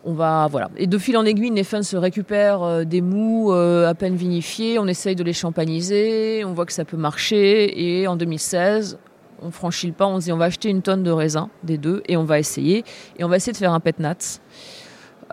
[0.07, 0.71] on va voilà.
[0.77, 4.79] Et de fil en aiguille, Neffen se récupère euh, des mous euh, à peine vinifiés.
[4.79, 6.45] On essaye de les champagniser.
[6.45, 8.01] On voit que ça peut marcher.
[8.01, 8.99] Et en 2016,
[9.43, 10.07] on franchit le pas.
[10.07, 12.39] On se dit on va acheter une tonne de raisins des deux et on va
[12.39, 12.85] essayer.
[13.19, 14.41] Et on va essayer de faire un pet nat.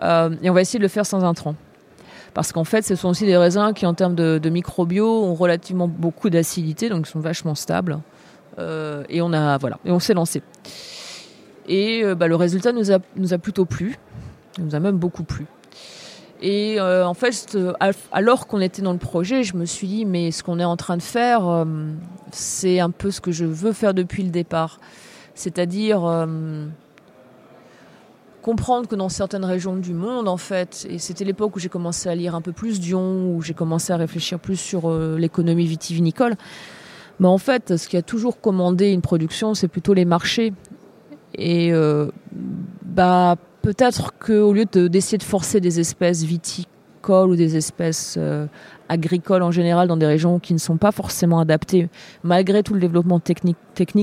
[0.02, 1.54] Euh, et on va essayer de le faire sans intrants.
[2.34, 5.34] Parce qu'en fait, ce sont aussi des raisins qui, en termes de, de microbio, ont
[5.34, 8.00] relativement beaucoup d'acidité, donc ils sont vachement stables.
[8.58, 10.42] Et on a voilà, et on s'est lancé.
[11.68, 13.98] Et bah, le résultat nous nous a plutôt plu.
[14.58, 15.46] Il nous a même beaucoup plu.
[16.42, 19.86] Et euh, en fait, euh, al- alors qu'on était dans le projet, je me suis
[19.86, 21.64] dit, mais ce qu'on est en train de faire, euh,
[22.32, 24.78] c'est un peu ce que je veux faire depuis le départ.
[25.34, 26.28] C'est-à-dire
[28.40, 32.08] comprendre que dans certaines régions du monde, en fait, et c'était l'époque où j'ai commencé
[32.08, 36.36] à lire un peu plus Dion, où j'ai commencé à réfléchir plus sur l'économie vitivinicole,
[37.18, 40.52] mais en fait, ce qui a toujours commandé une production, c'est plutôt les marchés.
[41.36, 41.72] Et
[42.84, 43.34] bah,
[43.64, 48.46] peut-être qu'au lieu d'essayer de, forcer des espèces viticoles ou des espèces euh,
[48.90, 51.88] agricoles en général dans des régions qui ne sont pas forcément adaptées,
[52.22, 53.56] malgré tout le développement technique,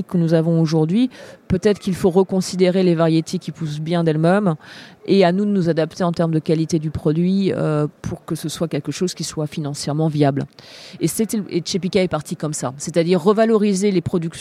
[0.08, 1.10] que nous avons aujourd'hui,
[1.46, 4.56] peut-être qu'il faut reconsidérer les variétés qui poussent bien d'elles-mêmes
[5.06, 8.34] et à nous de nous adapter en termes de qualité du produit euh, pour que
[8.34, 10.46] ce soit quelque chose qui soit financièrement viable.
[11.00, 11.06] Et,
[11.50, 11.62] et
[12.02, 13.92] est parti comme ça, c'est-à-dire revaloriser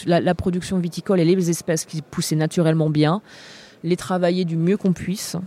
[0.08, 3.22] la production viticole et les espèces qui poussaient naturellement bien,
[3.84, 5.38] les travailler du mieux qu'on puisse.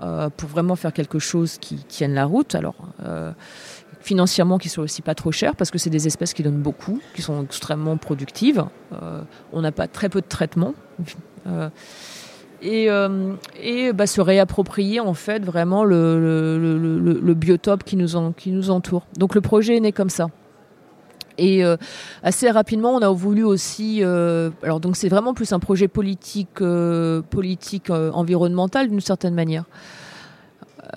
[0.00, 2.54] Euh, pour vraiment faire quelque chose qui tienne la route.
[2.54, 3.32] Alors, euh,
[4.00, 7.00] financièrement qui soit aussi pas trop cher parce que c'est des espèces qui donnent beaucoup,
[7.16, 8.64] qui sont extrêmement productives.
[8.92, 9.22] Euh,
[9.52, 10.74] on n'a pas très peu de traitement.
[11.48, 11.68] Euh,
[12.62, 12.88] et,
[13.60, 19.06] et bah, se réapproprier en fait vraiment le, biotope qui nous entoure.
[19.16, 20.28] Donc le projet est né comme ça.
[21.38, 21.62] Et
[22.22, 24.02] assez rapidement, on a voulu aussi.
[24.02, 26.62] alors donc c'est vraiment plus un projet politique,
[27.30, 29.64] politique environnemental d'une certaine manière.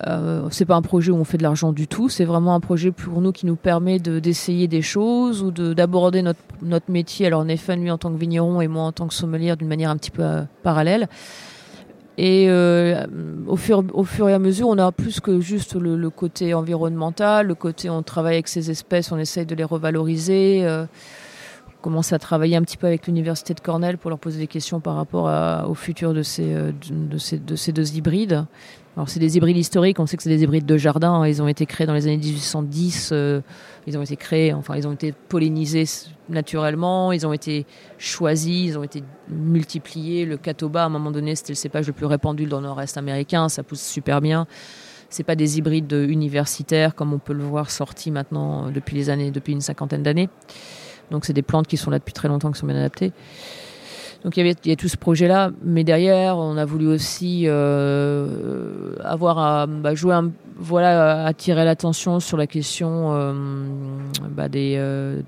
[0.06, 2.60] Euh, c'est pas un projet où on fait de l'argent du tout, c'est vraiment un
[2.60, 7.26] projet pour nous qui nous permet d'essayer des choses ou d'aborder notre, notre métier.
[7.26, 9.90] Alors, Néphane, lui, en tant que vigneron et moi en tant que sommelier, d'une manière
[9.90, 11.08] un petit peu euh, parallèle.
[12.18, 13.06] Et euh,
[13.46, 17.46] au, fur, au fur et à mesure, on a plus que juste le, côté environnemental,
[17.46, 20.66] le côté on travaille avec ces espèces, on essaye de les revaloriser.
[20.66, 24.46] on commence à travailler un petit peu avec l'université de Cornell pour leur poser des
[24.46, 25.30] questions par rapport
[25.68, 28.44] au futur de ces, de, ces, de ces deux hybrides.
[28.94, 31.26] Alors c'est des hybrides historiques, on sait que c'est des hybrides de jardin, hein.
[31.26, 33.40] ils ont été créés dans les années 1810, euh,
[33.86, 35.84] ils ont été créés, enfin ils ont été pollinisés
[36.28, 37.64] naturellement, ils ont été
[37.96, 40.26] choisis, ils ont été multipliés.
[40.26, 42.98] Le Catoba à un moment donné c'était le cépage le plus répandu dans le nord-est
[42.98, 44.46] américain, ça pousse super bien.
[45.08, 49.30] C'est pas des hybrides universitaires comme on peut le voir sortis maintenant depuis les années,
[49.30, 50.28] depuis une cinquantaine d'années.
[51.10, 53.12] Donc c'est des plantes qui sont là depuis très longtemps, qui sont bien adaptées.
[54.24, 57.44] Donc il y il y a tout ce projet-là, mais derrière, on a voulu aussi
[57.46, 63.32] euh, avoir à bah, jouer, un, voilà, attirer l'attention sur la question euh,
[64.30, 65.22] bah, des, euh,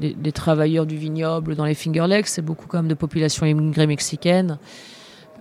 [0.00, 2.28] des, des, travailleurs du vignoble dans les Finger Lakes.
[2.28, 4.58] C'est beaucoup comme de populations immigrées mexicaines.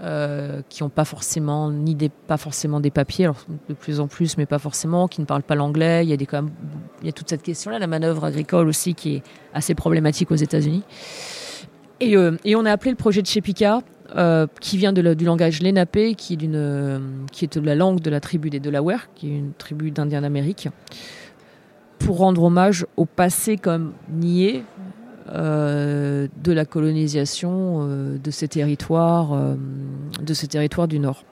[0.01, 4.07] Euh, qui n'ont pas forcément ni des pas forcément des papiers alors de plus en
[4.07, 6.53] plus mais pas forcément qui ne parlent pas l'anglais il y a des quand même,
[7.01, 10.31] il y a toute cette question là la manœuvre agricole aussi qui est assez problématique
[10.31, 10.83] aux États-Unis
[12.01, 13.81] euh, et, on a appelé le projet de Chepika,
[14.15, 16.99] euh, qui vient du langage Lenape, qui est, d'une, euh,
[17.31, 20.21] qui est de la langue de la tribu des Delaware, qui est une tribu d'Indiens
[20.21, 20.69] d'Amérique,
[21.99, 24.63] pour rendre hommage au passé comme nié
[25.31, 29.55] de la colonisation de ces territoires,
[30.19, 31.23] de ces territoires du Nord.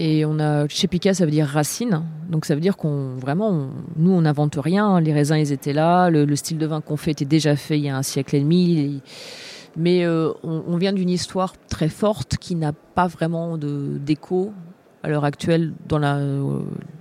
[0.00, 2.04] Et on a Chepika, ça veut dire racine.
[2.30, 5.00] Donc ça veut dire qu'on vraiment, nous on n'invente rien.
[5.00, 7.84] Les raisins ils étaient là, le, style de vin qu'on fait était déjà fait il
[7.84, 9.02] y a un siècle et demi.
[9.76, 14.52] Mais euh, on, vient d'une histoire très forte qui n'a pas vraiment de d'écho
[15.02, 16.20] à l'heure actuelle dans la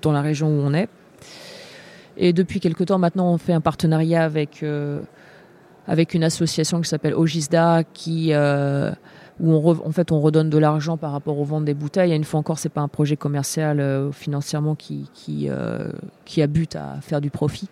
[0.01, 0.89] dans la région où on est.
[2.17, 5.01] Et depuis quelque temps maintenant, on fait un partenariat avec euh,
[5.85, 8.91] avec une association qui s'appelle Ogisda qui euh,
[9.39, 12.11] où on en fait on redonne de l'argent par rapport aux ventes des bouteilles.
[12.11, 15.07] Et une fois encore, c'est pas un projet commercial euh, financièrement qui
[15.49, 15.91] euh,
[16.25, 17.69] qui a but à faire du profit.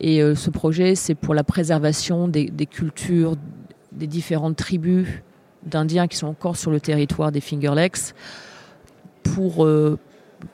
[0.00, 3.36] Et euh, ce projet, c'est pour la préservation des, des, cultures
[3.92, 5.08] des différentes tribus
[5.64, 8.14] d'Indiens qui sont encore sur le territoire des Finger Lakes
[9.22, 9.66] pour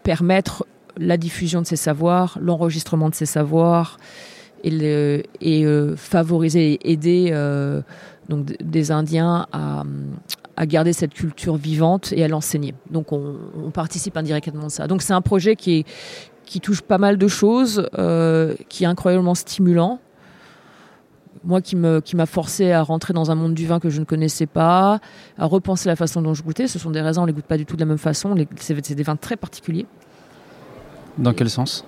[0.03, 0.65] permettre
[0.97, 3.99] la diffusion de ces savoirs, l'enregistrement de ces savoirs
[4.63, 7.33] et, et favoriser et aider
[8.29, 9.85] donc des Indiens à,
[10.67, 12.75] garder cette culture vivante et à l'enseigner.
[12.91, 14.87] Donc on, participe indirectement de ça.
[14.87, 15.85] Donc c'est un projet qui,
[16.45, 19.99] qui touche pas mal de choses, euh, qui est incroyablement stimulant.
[21.45, 24.05] Moi qui m'a qui forcé à rentrer dans un monde du vin que je ne
[24.05, 25.01] connaissais pas,
[25.37, 26.69] à repenser la façon dont je goûtais.
[26.69, 28.37] Ce sont des raisins, on les goûte pas du tout de la même façon.
[28.57, 29.87] C'est des vins très particuliers.
[31.19, 31.85] Dans quel sens?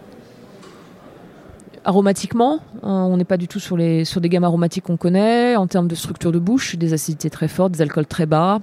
[1.86, 5.54] Aromatiquement, euh, on n'est pas du tout sur, les, des gammes aromatiques qu'on connaît.
[5.56, 8.60] En termes de structure de bouche, des acidités très fortes, des alcools très bas,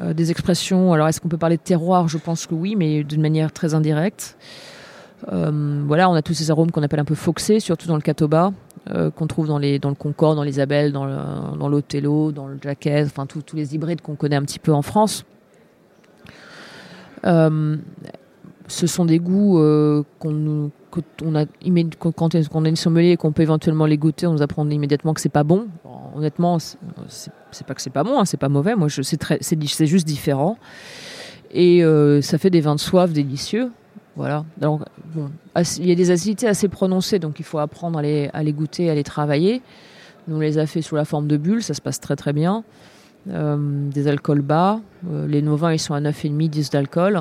[0.00, 0.92] euh, des expressions.
[0.92, 2.08] Alors, est-ce qu'on peut parler de terroir?
[2.08, 4.36] Je pense que oui, mais d'une manière très indirecte.
[5.32, 8.02] Euh, voilà, on a tous ces arômes qu'on appelle un peu foxés, surtout dans le
[8.02, 8.52] Catoba,
[9.14, 13.54] qu'on trouve dans, les, le Concorde, dans l'Isabelle, dans l'Othello, dans, le Jacques, enfin tous
[13.54, 15.24] les hybrides qu'on connaît un petit peu en France
[18.70, 20.02] ce sont des goûts euh,
[20.90, 21.44] qu'on on a
[21.98, 25.20] quand on est sommelier et qu'on peut éventuellement les goûter, on nous apprend immédiatement que
[25.20, 25.68] c'est pas bon.
[26.14, 28.74] honnêtement, c'est pas que c'est pas bon, hein, c'est pas mauvais.
[28.74, 30.58] Moi, c'est, juste différent.
[31.52, 33.70] Et euh, ça fait des vins de soif délicieux.
[34.16, 34.44] Voilà.
[34.60, 38.94] Il y a des acidités assez prononcées, donc il faut apprendre à les, goûter, à
[38.94, 39.62] les travailler.
[40.28, 42.32] Nous, on les a fait sous la forme de bulles, ça se passe très très
[42.32, 42.64] bien.
[43.28, 44.80] Euh, des alcools bas.
[45.10, 47.20] Euh, les novins, ils sont à 9,5, 10 d'alcool.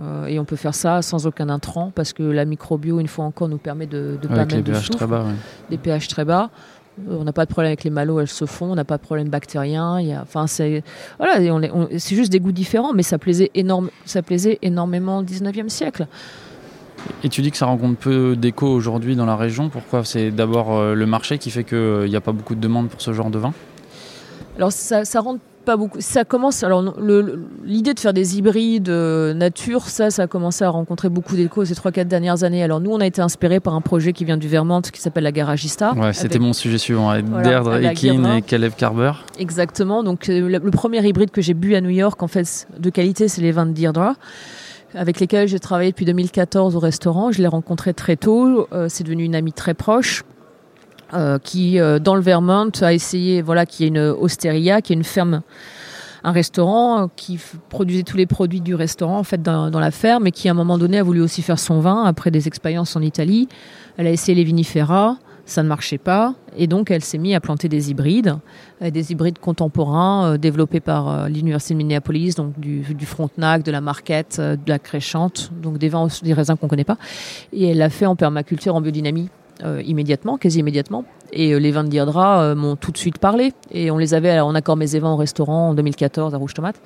[0.00, 3.24] Euh, et on peut faire ça sans aucun intrant parce que la microbio, une fois
[3.24, 5.24] encore, nous permet de ne pas mettre les de pH soufre, très bas.
[5.24, 5.34] ouais.
[5.70, 6.50] des pH très bas.
[7.08, 8.72] Euh, On n'a pas de problème avec les malos, elles se font.
[8.72, 10.00] On n'a pas de problème bactérien.
[10.00, 10.82] Il y a, enfin, c'est
[11.18, 11.36] voilà,
[11.98, 16.06] c'est juste des goûts différents, mais ça plaisait énorme, ça plaisait énormément au 19e siècle.
[17.24, 19.70] Et tu dis que ça rencontre peu d'écho aujourd'hui dans la région.
[19.70, 20.04] Pourquoi?
[20.04, 23.00] C'est d'abord euh, le marché qui fait qu'il n'y a pas beaucoup de demandes pour
[23.00, 23.52] ce genre de vin?
[24.56, 26.00] Alors ça, ça rentre pas beaucoup.
[26.00, 26.62] Ça commence.
[26.62, 26.82] Alors
[27.64, 31.64] l'idée de faire des hybrides euh, nature, ça, ça a commencé à rencontrer beaucoup d'écho
[31.64, 32.62] ces 3-4 dernières années.
[32.62, 35.24] Alors nous, on a été inspiré par un projet qui vient du Vermont qui s'appelle
[35.24, 35.92] la Garagista.
[35.94, 37.10] Ouais, c'était mon sujet suivant.
[37.10, 39.12] avec Voilà, Deirdre avec Ekin et Caleb Carber.
[39.38, 40.02] Exactement.
[40.02, 42.90] Donc euh, le, le premier hybride que j'ai bu à New York, en fait, de
[42.90, 44.14] qualité, c'est les vins de Deirdre,
[44.94, 47.30] avec lesquels j'ai travaillé depuis 2014 au restaurant.
[47.32, 48.66] Je l'ai rencontré très tôt.
[48.72, 50.22] Euh, c'est devenu une amie très proche.
[51.12, 54.96] Euh, qui euh, dans le Vermont a essayé voilà qui est une osteria qui est
[54.96, 55.42] une ferme
[56.22, 60.28] un restaurant euh, qui produisait tous les produits du restaurant en fait dans, la ferme
[60.28, 62.94] et qui à un moment donné a voulu aussi faire son vin après des expériences
[62.94, 63.48] en Italie
[63.96, 67.40] elle a essayé les vinifera ça ne marchait pas et donc elle s'est mise à
[67.40, 68.36] planter des hybrides
[68.80, 74.40] des hybrides contemporains développés par l'université de Minneapolis, donc du, du Frontenac, de la Marquette,
[74.40, 76.96] de la Créchante, donc des vins, des raisins qu'on connaît pas.
[77.52, 79.28] Et elle l'a fait en permaculture, en biodynamie
[79.64, 81.04] euh, immédiatement, quasi immédiatement.
[81.32, 83.52] Et euh, les vins de Deirdre euh, m'ont tout de suite parlé.
[83.70, 86.80] Et on les avait en accord mes vins au restaurant en 2014 à Rouge Tomate.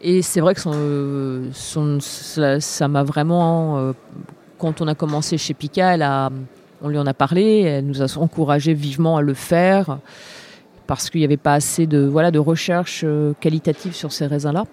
[0.00, 3.92] Et c'est vrai que euh, ça m'a vraiment,
[4.58, 5.96] quand on a commencé chez Pika,
[6.80, 9.98] on lui en a parlé, elle nous a encouragé vivement à le faire
[10.86, 13.04] parce qu'il n'y avait pas assez de, voilà, de recherche
[13.40, 14.66] qualitative sur ces raisins-là.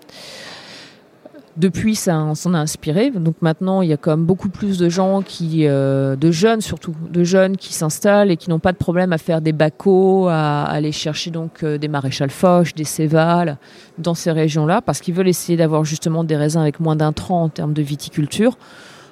[1.58, 3.12] Depuis, ça on s'en a inspiré.
[3.12, 6.96] Donc maintenant, il y a quand beaucoup plus de gens qui, euh, de jeunes surtout,
[7.10, 10.64] de jeunes qui s'installent et qui n'ont pas de problème à faire des bacos, à,
[10.64, 13.58] aller chercher donc euh, des maréchal Foch, des cévales
[13.98, 17.50] dans ces régions-là, parce qu'ils veulent essayer d'avoir justement des raisins avec moins d'intrants en
[17.50, 18.58] termes de viticulture,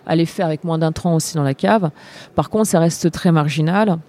[0.09, 1.91] les faire avec moins d'intrants aussi dans la cave.
[2.35, 3.99] Par contre, ça reste très marginal.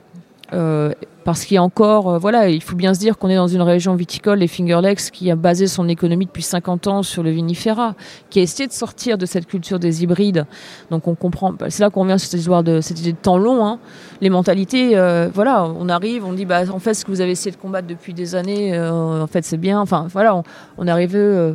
[0.55, 0.93] Euh,
[1.25, 3.49] parce qu'il y a encore, euh, voilà, il faut bien se dire qu'on est dans
[3.49, 7.23] une région viticole, les Finger Lakes, qui a basé son économie depuis 50 ans sur
[7.23, 7.95] le vinifera,
[8.29, 10.45] qui a essayé de sortir de cette culture des hybrides.
[10.91, 13.17] Donc on comprend, bah, c'est là qu'on revient sur cette histoire de cette idée de
[13.17, 13.67] temps long.
[13.67, 13.79] hein.
[14.21, 17.31] Les mentalités, euh, voilà, on arrive, on dit, bah, en fait, ce que vous avez
[17.33, 19.81] essayé de combattre depuis des années, en fait, c'est bien.
[19.81, 21.55] Enfin, voilà, on, euh,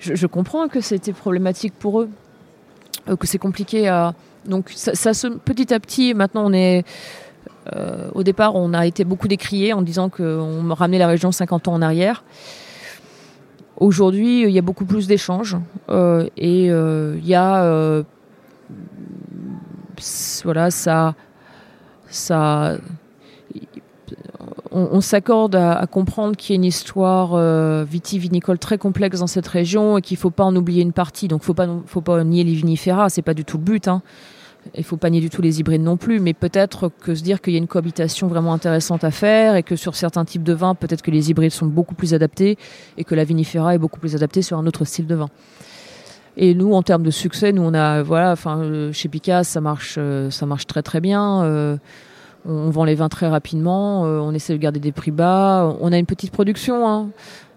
[0.00, 2.10] je, comprends que c'était problématique pour eux,
[3.06, 4.12] que c'est compliqué à.
[4.44, 6.12] Donc ça se petit à petit.
[6.12, 6.84] Maintenant, on est
[7.72, 11.32] euh, au départ, on a été beaucoup décrié en disant qu'on me ramenait la région
[11.32, 12.24] 50 ans en arrière.
[13.76, 15.56] Aujourd'hui, il y a beaucoup plus d'échanges
[15.88, 18.04] euh, et euh, il y a
[20.44, 21.14] voilà ça
[22.08, 22.76] ça
[24.70, 29.98] on, s'accorde à, comprendre qu'il y a une histoire vitivinicole très complexe dans cette région
[29.98, 31.28] et qu'il faut pas en oublier une partie.
[31.28, 33.88] Donc, faut pas faut pas nier les vinifera, c'est pas du tout le but.
[33.88, 34.02] Hein.
[34.76, 37.40] Il faut pas nier du tout les hybrides non plus, mais peut-être que se dire
[37.40, 40.52] qu'il y a une cohabitation vraiment intéressante à faire et que sur certains types de
[40.52, 42.56] vins, peut-être que les hybrides sont beaucoup plus adaptés
[42.96, 45.28] et que la vinifera est beaucoup plus adaptée sur un autre style de vin.
[46.36, 49.60] Et nous, en termes de succès, nous on a voilà, enfin euh, chez Picas, ça
[49.60, 51.44] marche, euh, ça marche très très bien.
[51.44, 51.76] Euh,
[52.46, 54.02] on vend les vins très rapidement.
[54.02, 55.74] on essaie de garder des prix bas.
[55.80, 57.08] On a une petite production, hein,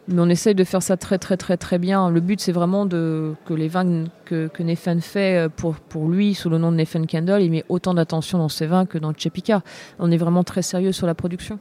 [0.07, 2.09] mais on essaye de faire ça très très très très bien.
[2.09, 4.63] Le but, c'est vraiment de que les vins que, que
[5.01, 8.49] fait euh, pour lui sous le nom de Neffen Candle, il met autant d'attention dans
[8.49, 9.61] ses vins que dans Chepica.
[9.99, 11.59] On est vraiment très sérieux sur la production.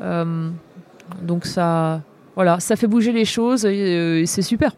[0.00, 0.48] Euh,
[1.22, 2.00] donc ça,
[2.34, 4.72] voilà, ça fait bouger les choses et, euh, c'est super.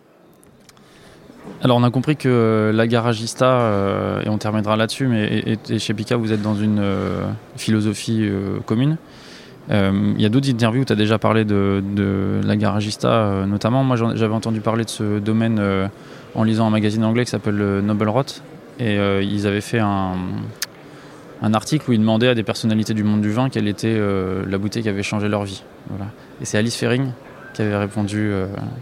[1.63, 6.43] Alors on a compris que la garagista, et on terminera là-dessus, mais et, vous êtes
[6.43, 6.83] dans une
[7.57, 8.31] philosophie
[8.67, 8.97] commune.
[9.71, 11.83] Euh, Il y a d'autres interviews où tu as déjà parlé de,
[12.45, 13.85] la garagista, euh, notamment.
[13.85, 15.89] Moi j'avais entendu parler de ce domaine euh,
[16.35, 18.25] en lisant un magazine anglais qui s'appelle Noble Rot.
[18.81, 20.15] Et ils avaient fait un,
[21.53, 24.01] article où ils demandaient à des personnalités du monde du vin quelle était
[24.47, 25.65] la bouteille qui avait changé leur vie.
[26.41, 27.11] Et c'est Alice Fering
[27.55, 28.31] qui avait répondu.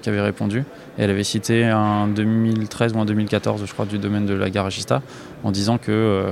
[0.02, 0.64] qui avait répondu.
[0.98, 4.50] Et elle avait cité un 2013 ou un 2014, je crois, du domaine de la
[4.50, 5.00] garagista,
[5.44, 6.26] en disant que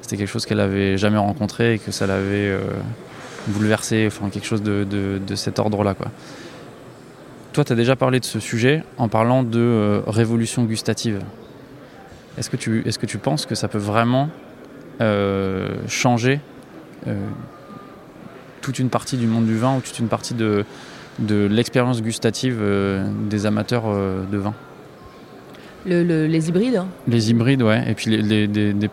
[0.00, 2.52] c'était quelque chose qu'elle avait jamais rencontré et que ça l'avait
[3.48, 5.94] bouleversé, enfin quelque chose de, de- de cet ordre-là.
[5.94, 6.10] Quoi.
[7.52, 11.20] Toi, tu as déjà parlé de ce sujet en parlant de euh, révolution gustative.
[12.38, 14.28] Est-ce que, tu, est-ce que tu penses que ça peut vraiment
[15.00, 16.40] euh, changer
[17.06, 17.14] euh,
[18.60, 20.64] toute une partie du monde du vin ou toute une partie de,
[21.20, 22.60] de l'expérience gustative
[23.30, 24.54] des amateurs de vin?
[25.86, 26.76] Le- le- les hybrides.
[26.76, 26.86] hein.
[27.06, 27.84] Les hybrides, ouais.
[27.88, 28.48] Et puis les,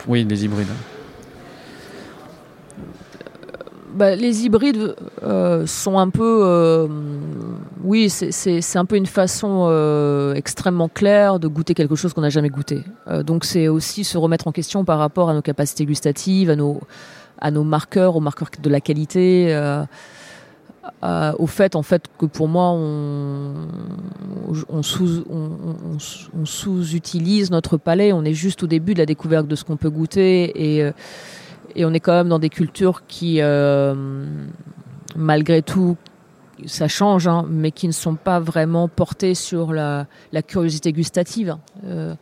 [0.07, 0.67] oui, les hybrides.
[3.93, 6.87] Bah, les hybrides euh, sont un peu, euh,
[7.83, 12.29] oui, c'est- un peu une façon euh, extrêmement claire de goûter quelque chose qu'on n'a
[12.29, 12.83] jamais goûté.
[13.07, 16.55] Euh, donc c'est aussi se remettre en question par rapport à nos capacités gustatives, à
[16.55, 16.79] nos,
[17.39, 19.83] à nos marqueurs, aux marqueurs de la qualité, euh,
[21.01, 23.53] à- au fait en fait que pour moi on,
[24.69, 25.49] on sous on,
[26.39, 28.13] on- sous-utilise notre palais.
[28.13, 30.91] On est juste au début de la découverte de ce qu'on peut goûter et euh,
[31.75, 34.25] et on est quand même dans des cultures qui, euh,
[35.15, 35.97] malgré tout,
[36.65, 40.05] ça change, hein, mais qui ne sont pas vraiment portées sur la,
[40.47, 41.57] curiosité gustative.
[41.85, 42.13] Euh,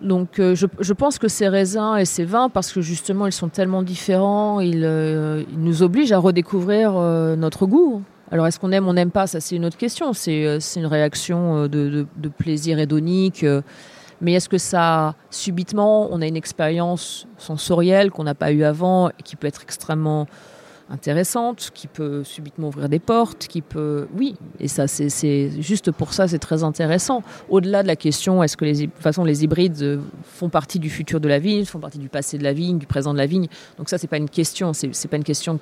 [0.00, 3.48] donc euh, je, pense que ces raisins et ces vins, parce que justement ils sont
[3.48, 4.80] tellement différents, ils,
[5.56, 8.02] nous obligent à redécouvrir notre goût.
[8.30, 10.12] Alors est-ce qu'on aime, on n'aime pas, ça c'est une autre question.
[10.12, 13.44] C'est une réaction de- de plaisir hédonique.
[14.22, 19.10] Mais est-ce que ça, subitement, on a une expérience sensorielle qu'on n'a pas eue avant
[19.10, 20.26] et qui peut être extrêmement
[20.90, 24.06] intéressante, qui peut subitement ouvrir des portes, qui peut...
[24.16, 27.22] Oui, et ça, c'est- juste pour ça, c'est très intéressant.
[27.48, 31.38] Au-delà de la question, est-ce que les, hybrides euh, font partie du futur de la
[31.38, 33.48] vigne, font partie du passé de la vigne, du présent de la vigne.
[33.78, 35.58] Donc ça, c'est pas une question, c'est pas une question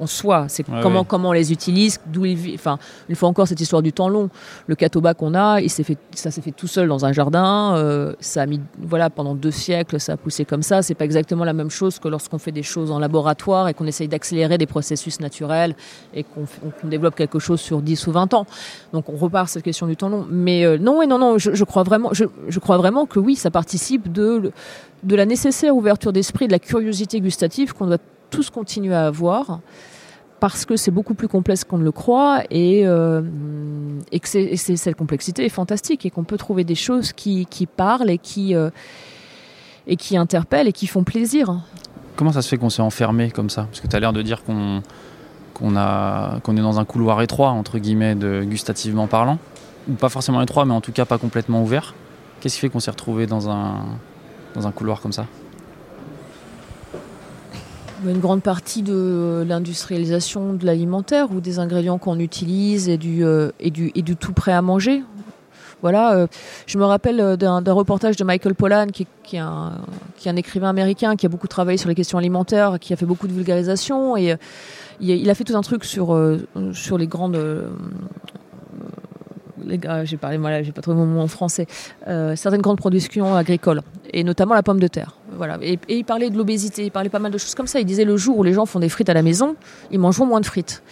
[0.00, 0.46] en soi.
[0.48, 1.06] C'est Ouais, comment, ouais.
[1.08, 2.54] comment on les utilise, d'où ils vivent.
[2.58, 4.28] Enfin, une fois encore, cette histoire du temps long.
[4.66, 7.74] Le catoba qu'on a, il s'est fait, ça s'est fait tout seul dans un jardin.
[7.76, 10.82] euh, ça a mis, voilà, pendant deux siècles, ça a poussé comme ça.
[10.82, 13.86] C'est pas exactement la même chose que lorsqu'on fait des choses en laboratoire et qu'on
[13.86, 15.74] essaye d'accélérer des processus naturels
[16.14, 16.44] et qu'on
[16.88, 18.46] développe quelque chose sur 10 ou 20 ans.
[18.92, 20.26] Donc on repart cette question du temps long.
[20.30, 23.18] Mais euh, non, oui, non, non, je, je crois vraiment, je, je crois vraiment que
[23.18, 24.52] oui, ça participe de,
[25.02, 27.98] de la nécessaire ouverture d'esprit, de la curiosité gustative qu'on doit
[28.30, 29.60] tous continuer à avoir
[30.40, 33.22] parce que c'est beaucoup plus complexe qu'on ne le croit et, euh,
[34.12, 37.46] que c'est- et c'est- cette complexité est fantastique et qu'on peut trouver des choses qui,
[37.76, 38.70] parlent et qui, euh,
[39.88, 41.60] et qui interpellent et qui font plaisir.
[42.14, 43.64] Comment ça se fait qu'on s'est enfermé comme ça?
[43.64, 44.82] Parce que tu as l'air de dire qu'on
[45.60, 48.14] est dans un couloir étroit entre guillemets
[48.44, 49.38] gustativement parlant
[49.88, 51.94] ou pas forcément étroit mais en tout cas pas complètement ouvert.
[52.40, 55.26] Qu'est-ce qui fait qu'on s'est retrouvé dans un couloir comme ça?
[58.06, 63.50] Une grande partie de l'industrialisation de l'alimentaire ou des ingrédients qu'on utilise et du, euh,
[63.58, 65.02] et, du, et du tout prêt à manger.
[65.82, 66.26] Voilà, euh,
[66.66, 69.72] je me rappelle euh, d'un reportage de Michael Pollan, qui, qui, est un,
[70.16, 73.06] qui un écrivain américain, qui a beaucoup travaillé sur les questions alimentaires, qui a fait
[73.06, 74.36] beaucoup de vulgarisation, et
[75.00, 76.16] il, a- fait tout un truc sur,
[76.72, 77.38] sur les grandes...
[79.68, 81.66] les gars, j'ai parlé, voilà, j'ai pas trouvé mon mot en français,
[82.08, 85.16] euh, certaines grandes productions agricoles, et notamment la pomme de terre.
[85.36, 85.58] Voilà.
[85.62, 87.78] Et, il parlait de l'obésité, il parlait pas mal de choses comme ça.
[87.80, 89.56] Il disait le jour où les gens font des frites à la maison,
[89.90, 90.82] ils mangeront moins de frites.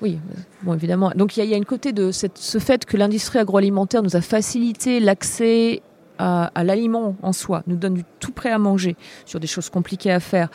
[0.00, 0.18] Oui,
[0.62, 1.12] bon, évidemment.
[1.14, 5.00] Donc il y, a- une côté de ce fait que l'industrie agroalimentaire nous a facilité
[5.00, 5.82] l'accès
[6.18, 9.70] à, à l'aliment en soi, nous donne du tout prêt à manger sur des choses
[9.70, 10.50] compliquées à faire.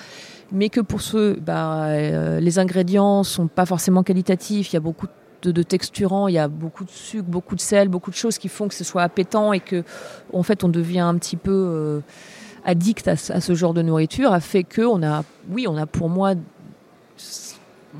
[0.52, 4.82] Mais que pour ceux, bah, euh, les ingrédients sont pas forcément qualitatifs, il y a
[4.82, 5.12] beaucoup de,
[5.52, 8.48] de texturants, il y a beaucoup de sucre, beaucoup de sel, beaucoup de choses qui
[8.50, 9.84] font que ce soit appétant et que,
[10.32, 12.00] en fait, on devient un petit peu euh,
[12.66, 16.10] addict à, ce- genre de nourriture, a fait que on a, oui, on a pour
[16.10, 16.34] moi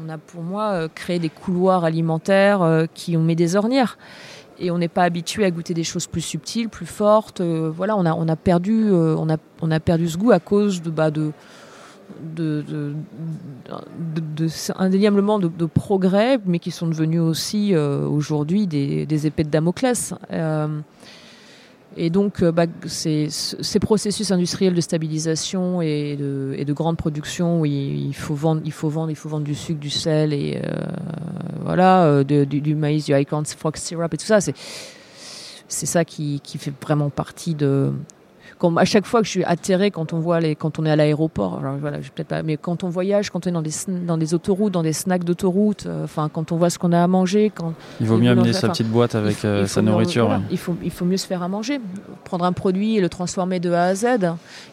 [0.04, 3.98] on a pour moi euh, créé des couloirs alimentaires euh, qui ont mis des ornières.
[4.60, 7.42] Et on n'est pas habitué à goûter des choses plus subtiles, plus fortes.
[7.42, 11.32] voilà, on a, perdu, ce goût à cause de, bah, de,
[12.36, 12.94] de,
[14.76, 20.14] indéniablement de, progrès, mais qui sont devenus aussi euh, aujourd'hui des, épées de Damoclès.
[20.32, 20.80] Euh,
[21.96, 27.66] et donc, euh, bah, ces, ces processus industriels de stabilisation et de, grande production où
[27.66, 30.62] il, faut vendre, il faut vendre, il faut vendre du sucre, du sel et
[31.64, 34.56] voilà, du, du maïs, du acorn fox syrup et tout ça, c'est
[35.70, 37.94] c'est ça qui fait vraiment partie de.
[38.64, 40.90] Quand, à chaque fois que je suis atterré quand on voit les, quand on est
[40.90, 43.72] à l'aéroport, voilà, peut-être pas, mais quand on voyage, quand on est dans des
[44.08, 47.04] dans des autoroutes, dans des snacks d'autoroute, euh, enfin quand on voit ce qu'on a
[47.04, 49.92] à manger, quand Il vaut mieux amener sa petite boîte avec faut- euh, sa mieux-
[49.92, 50.28] nourriture.
[50.28, 50.46] voilà, ouais.
[50.50, 51.82] il, faut, il faut mieux se faire à manger.
[52.24, 54.06] Prendre un produit et le transformer de A à Z.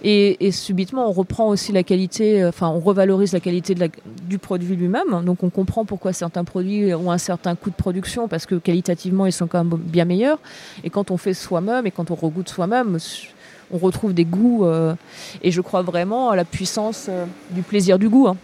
[0.05, 3.81] Et, et subitement, on reprend aussi la qualité, euh, enfin, on revalorise la qualité de
[3.81, 3.88] la-
[4.29, 5.24] du produit lui-même.
[5.24, 9.26] Donc, on comprend pourquoi certains produits ont un certain coût de production parce que qualitativement,
[9.26, 10.38] ils sont quand même bien meilleurs.
[10.85, 12.98] Et quand on fait soi-même et quand on regoute soi-même,
[13.72, 14.64] on retrouve des goûts.
[14.64, 14.94] euh,
[15.42, 18.28] et je crois vraiment à la puissance euh, du plaisir du goût.
[18.28, 18.36] hein.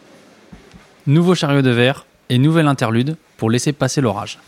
[1.06, 4.38] Nouveau chariot de verre et nouvelle interlude pour laisser passer l'orage.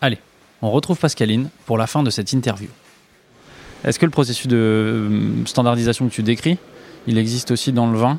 [0.00, 0.18] Allez,
[0.62, 2.68] on retrouve Pascaline pour la fin de cette interview.
[3.84, 6.58] Est-ce que le processus de euh, standardisation que tu décris,
[7.06, 8.18] il existe aussi dans le vin?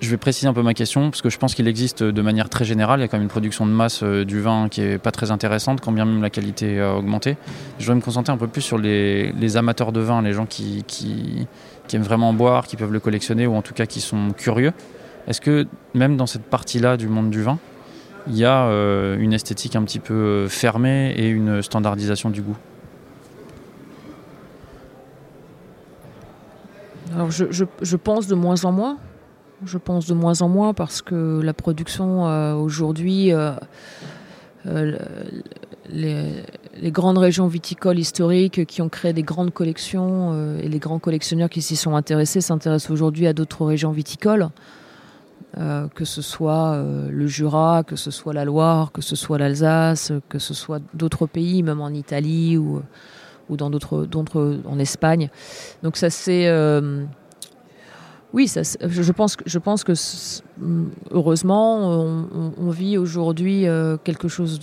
[0.00, 2.48] Je vais préciser un peu ma question parce que je pense qu'il existe de manière
[2.48, 3.00] très générale.
[3.00, 5.10] Il y a quand même une production de masse euh, du vin qui est pas
[5.10, 7.36] très intéressante, quand bien même la qualité a augmenté.
[7.78, 10.84] Je vais me concentrer un peu plus sur les, amateurs de vin, les gens qui,
[11.92, 14.72] aiment vraiment boire, qui peuvent le collectionner ou en tout cas qui sont curieux.
[15.26, 17.58] Est-ce que même dans cette partie-là du monde du vin,
[18.28, 22.42] il y a euh, une esthétique un petit peu euh, fermée et une standardisation du
[22.42, 22.56] goût?
[27.14, 28.98] Alors je pense de moins en moins
[29.64, 33.52] je pense de moins en moins parce que la production euh, aujourd'hui, euh,
[34.66, 34.96] euh,
[35.88, 36.44] les,
[36.90, 41.62] grandes régions viticoles historiques qui ont créé des grandes collections et les grands collectionneurs qui
[41.62, 44.48] s'y sont intéressés s'intéressent aujourd'hui à d'autres régions viticoles.
[45.56, 50.38] que ce soit le Jura, que ce soit la Loire, que ce soit l'Alsace, que
[50.38, 52.82] ce soit d'autres pays, même en Italie ou,
[53.48, 54.06] ou dans d'autres,
[54.66, 55.30] en Espagne.
[55.82, 56.48] Donc ça c'est
[58.34, 59.92] oui, ça, je, pense, je pense que
[61.10, 64.60] heureusement, on, vit aujourd'hui euh, quelque chose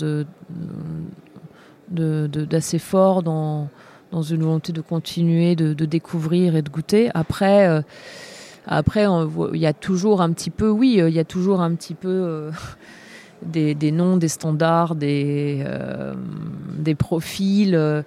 [1.90, 3.70] d'assez fort dans,
[4.14, 7.10] une volonté de continuer de, découvrir et de goûter.
[7.16, 7.82] Après, euh,
[8.68, 9.08] après,
[9.54, 11.96] il y a toujours un petit peu, oui, euh, il y a toujours un petit
[11.96, 12.52] peu
[13.42, 15.66] des, noms, des standards, des
[17.00, 18.04] profils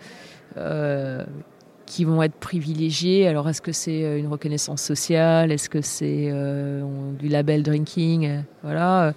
[1.88, 3.26] qui vont être privilégiés.
[3.26, 5.50] Alors, est-ce que c'est euh, une reconnaissance sociale?
[5.50, 6.82] Est-ce que c'est euh,
[7.18, 8.26] du label drinking?
[8.26, 9.14] Euh, Voilà.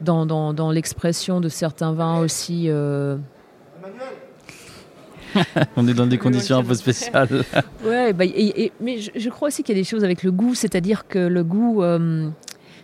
[0.00, 2.70] Dans, dans, dans l'expression de certains vins aussi.
[5.76, 7.28] On est dans des conditions un peu spéciales.
[7.84, 8.24] ouais, bah,
[8.80, 11.44] mais je, crois aussi qu'il y a des choses avec le goût, c'est-à-dire que le
[11.44, 11.84] goût,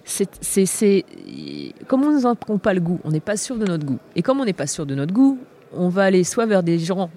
[0.04, 1.04] c'est,
[1.88, 3.98] comme on ne nous pas le goût, on n'est pas sûr de notre goût.
[4.14, 5.38] Et comme on n'est pas sûr de notre goût,
[5.72, 7.10] on va aller soit vers des gens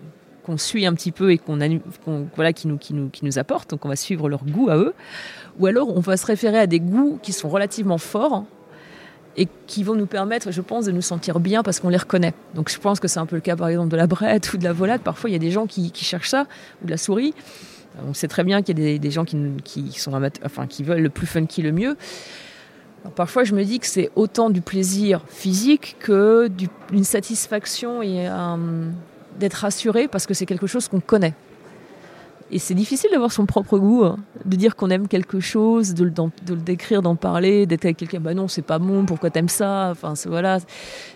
[0.49, 1.59] qu'on suit un petit peu et qu'on
[2.35, 3.31] voilà qui nous qui nous qui nous
[3.69, 4.95] donc on va suivre leur goût à eux
[5.59, 8.45] ou alors on va se référer à des goûts qui sont relativement forts
[9.37, 12.33] et qui vont nous permettre, je pense, de nous sentir bien parce qu'on les reconnaît.
[12.55, 14.57] Donc je pense que c'est un peu le cas par exemple de la brette ou
[14.57, 15.01] de la volade.
[15.01, 16.47] Parfois il y a des gens qui, cherchent ça,
[16.81, 17.35] ou de la souris.
[18.07, 20.11] On sait très bien qu'il y a des, gens qui, qui, sont
[20.43, 21.95] enfin, qui veulent le plus funky, le mieux.
[23.15, 26.49] parfois je me dis que c'est autant du plaisir physique que
[26.89, 28.59] d'une satisfaction et un,
[29.39, 31.33] d'être rassuré parce que c'est quelque chose qu'on connaît.
[32.51, 34.17] Et c'est difficile d'avoir son propre goût, hein.
[34.45, 38.33] de dire qu'on aime quelque chose, de, le décrire, d'en parler, d'être avec quelqu'un, bah
[38.33, 39.89] non, c'est pas bon, pourquoi t'aimes ça?
[39.91, 40.57] Enfin, voilà.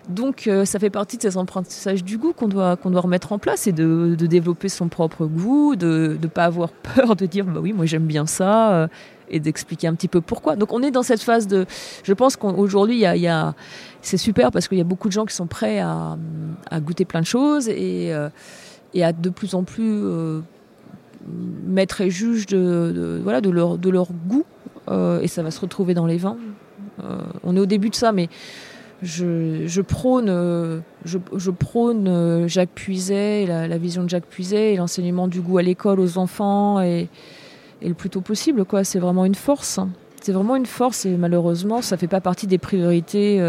[0.10, 3.40] Donc, euh, ça fait partie de ces apprentissages du goût qu'on doit, doit remettre en
[3.40, 7.60] place et de, développer son propre goût, de ne pas avoir peur de dire, bah
[7.62, 8.88] oui, moi j'aime bien ça, euh,
[9.34, 10.56] et d'expliquer un petit peu pourquoi.
[10.56, 11.66] Donc, on est dans cette phase de.
[12.04, 13.54] Je pense qu'aujourd'hui, il y a
[14.04, 16.18] c'est super parce qu'il y a beaucoup de gens qui sont prêts à,
[16.82, 18.30] goûter plein de choses et, euh,
[18.94, 20.42] et, à de plus en plus euh,
[21.66, 24.46] mettre et juge de, voilà, de, leur, de leur goût.
[24.90, 26.38] Euh, et ça va se retrouver dans les vins.
[27.44, 28.28] on est au début de ça, mais
[29.02, 35.60] je, prône, je, prône Jacques Puiset, la, vision de Jacques Puiset et l'enseignement du goût
[35.60, 36.82] à l'école aux enfants
[37.84, 38.66] et le plus tôt possible.
[38.66, 38.84] Quoi.
[38.84, 39.80] C'est vraiment une force.
[40.22, 43.40] C'est vraiment une force et malheureusement, ça ne fait pas partie des priorités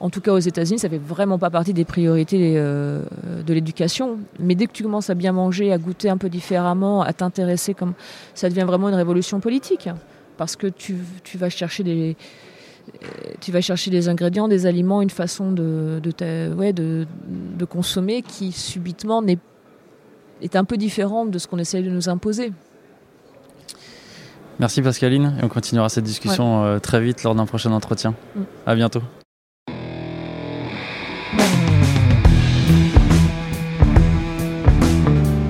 [0.00, 3.02] en tout cas aux États-Unis, ça fait vraiment pas partie des priorités euh,
[3.46, 4.18] de l'éducation.
[4.38, 7.74] Mais dès que tu commences à bien manger, à goûter un peu différemment, à t'intéresser,
[7.74, 7.94] comme
[8.34, 9.88] ça devient vraiment une révolution politique,
[10.36, 10.96] parce que tu,
[11.36, 12.16] vas chercher des
[13.40, 16.12] tu vas chercher des ingrédients, des aliments, une façon de, de,
[16.72, 19.40] de, consommer qui subitement est,
[20.40, 22.52] est un peu différente de ce qu'on essaye de nous imposer.
[24.58, 28.14] Merci Pascaline, et on continuera cette discussion euh, très vite lors d'un prochain entretien.
[28.34, 28.40] Mm.
[28.66, 29.02] À bientôt.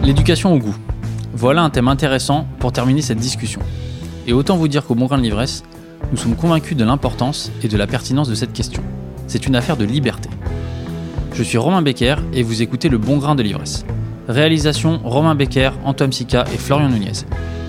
[0.03, 0.77] L'éducation au goût.
[1.35, 3.61] Voilà un thème intéressant pour terminer cette discussion.
[4.27, 5.63] Et autant vous dire qu'au Bon Grain de l'Ivresse,
[6.11, 8.83] nous sommes convaincus de l'importance et de la pertinence de cette question.
[9.29, 10.29] C'est une affaire de liberté.
[11.33, 13.85] Je suis Romain Becker et vous écoutez Le Bon Grain de l'Ivresse.
[14.27, 17.25] Réalisation Romain Becker, Antoine Sica et Florian Nunez.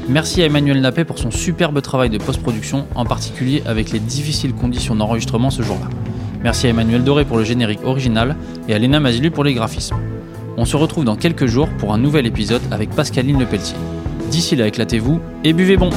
[0.09, 4.53] Merci à Emmanuel Nappé pour son superbe travail de post-production, en particulier avec les difficiles
[4.53, 5.89] conditions d'enregistrement ce jour-là.
[6.43, 8.37] Merci à Emmanuel Doré pour le générique original
[8.69, 9.97] et à Léna Mazilu pour les graphismes.
[10.55, 13.75] On se retrouve dans quelques jours pour un nouvel épisode avec Pascaline Lepelletier.
[14.31, 15.89] D'ici là, éclatez-vous et buvez bon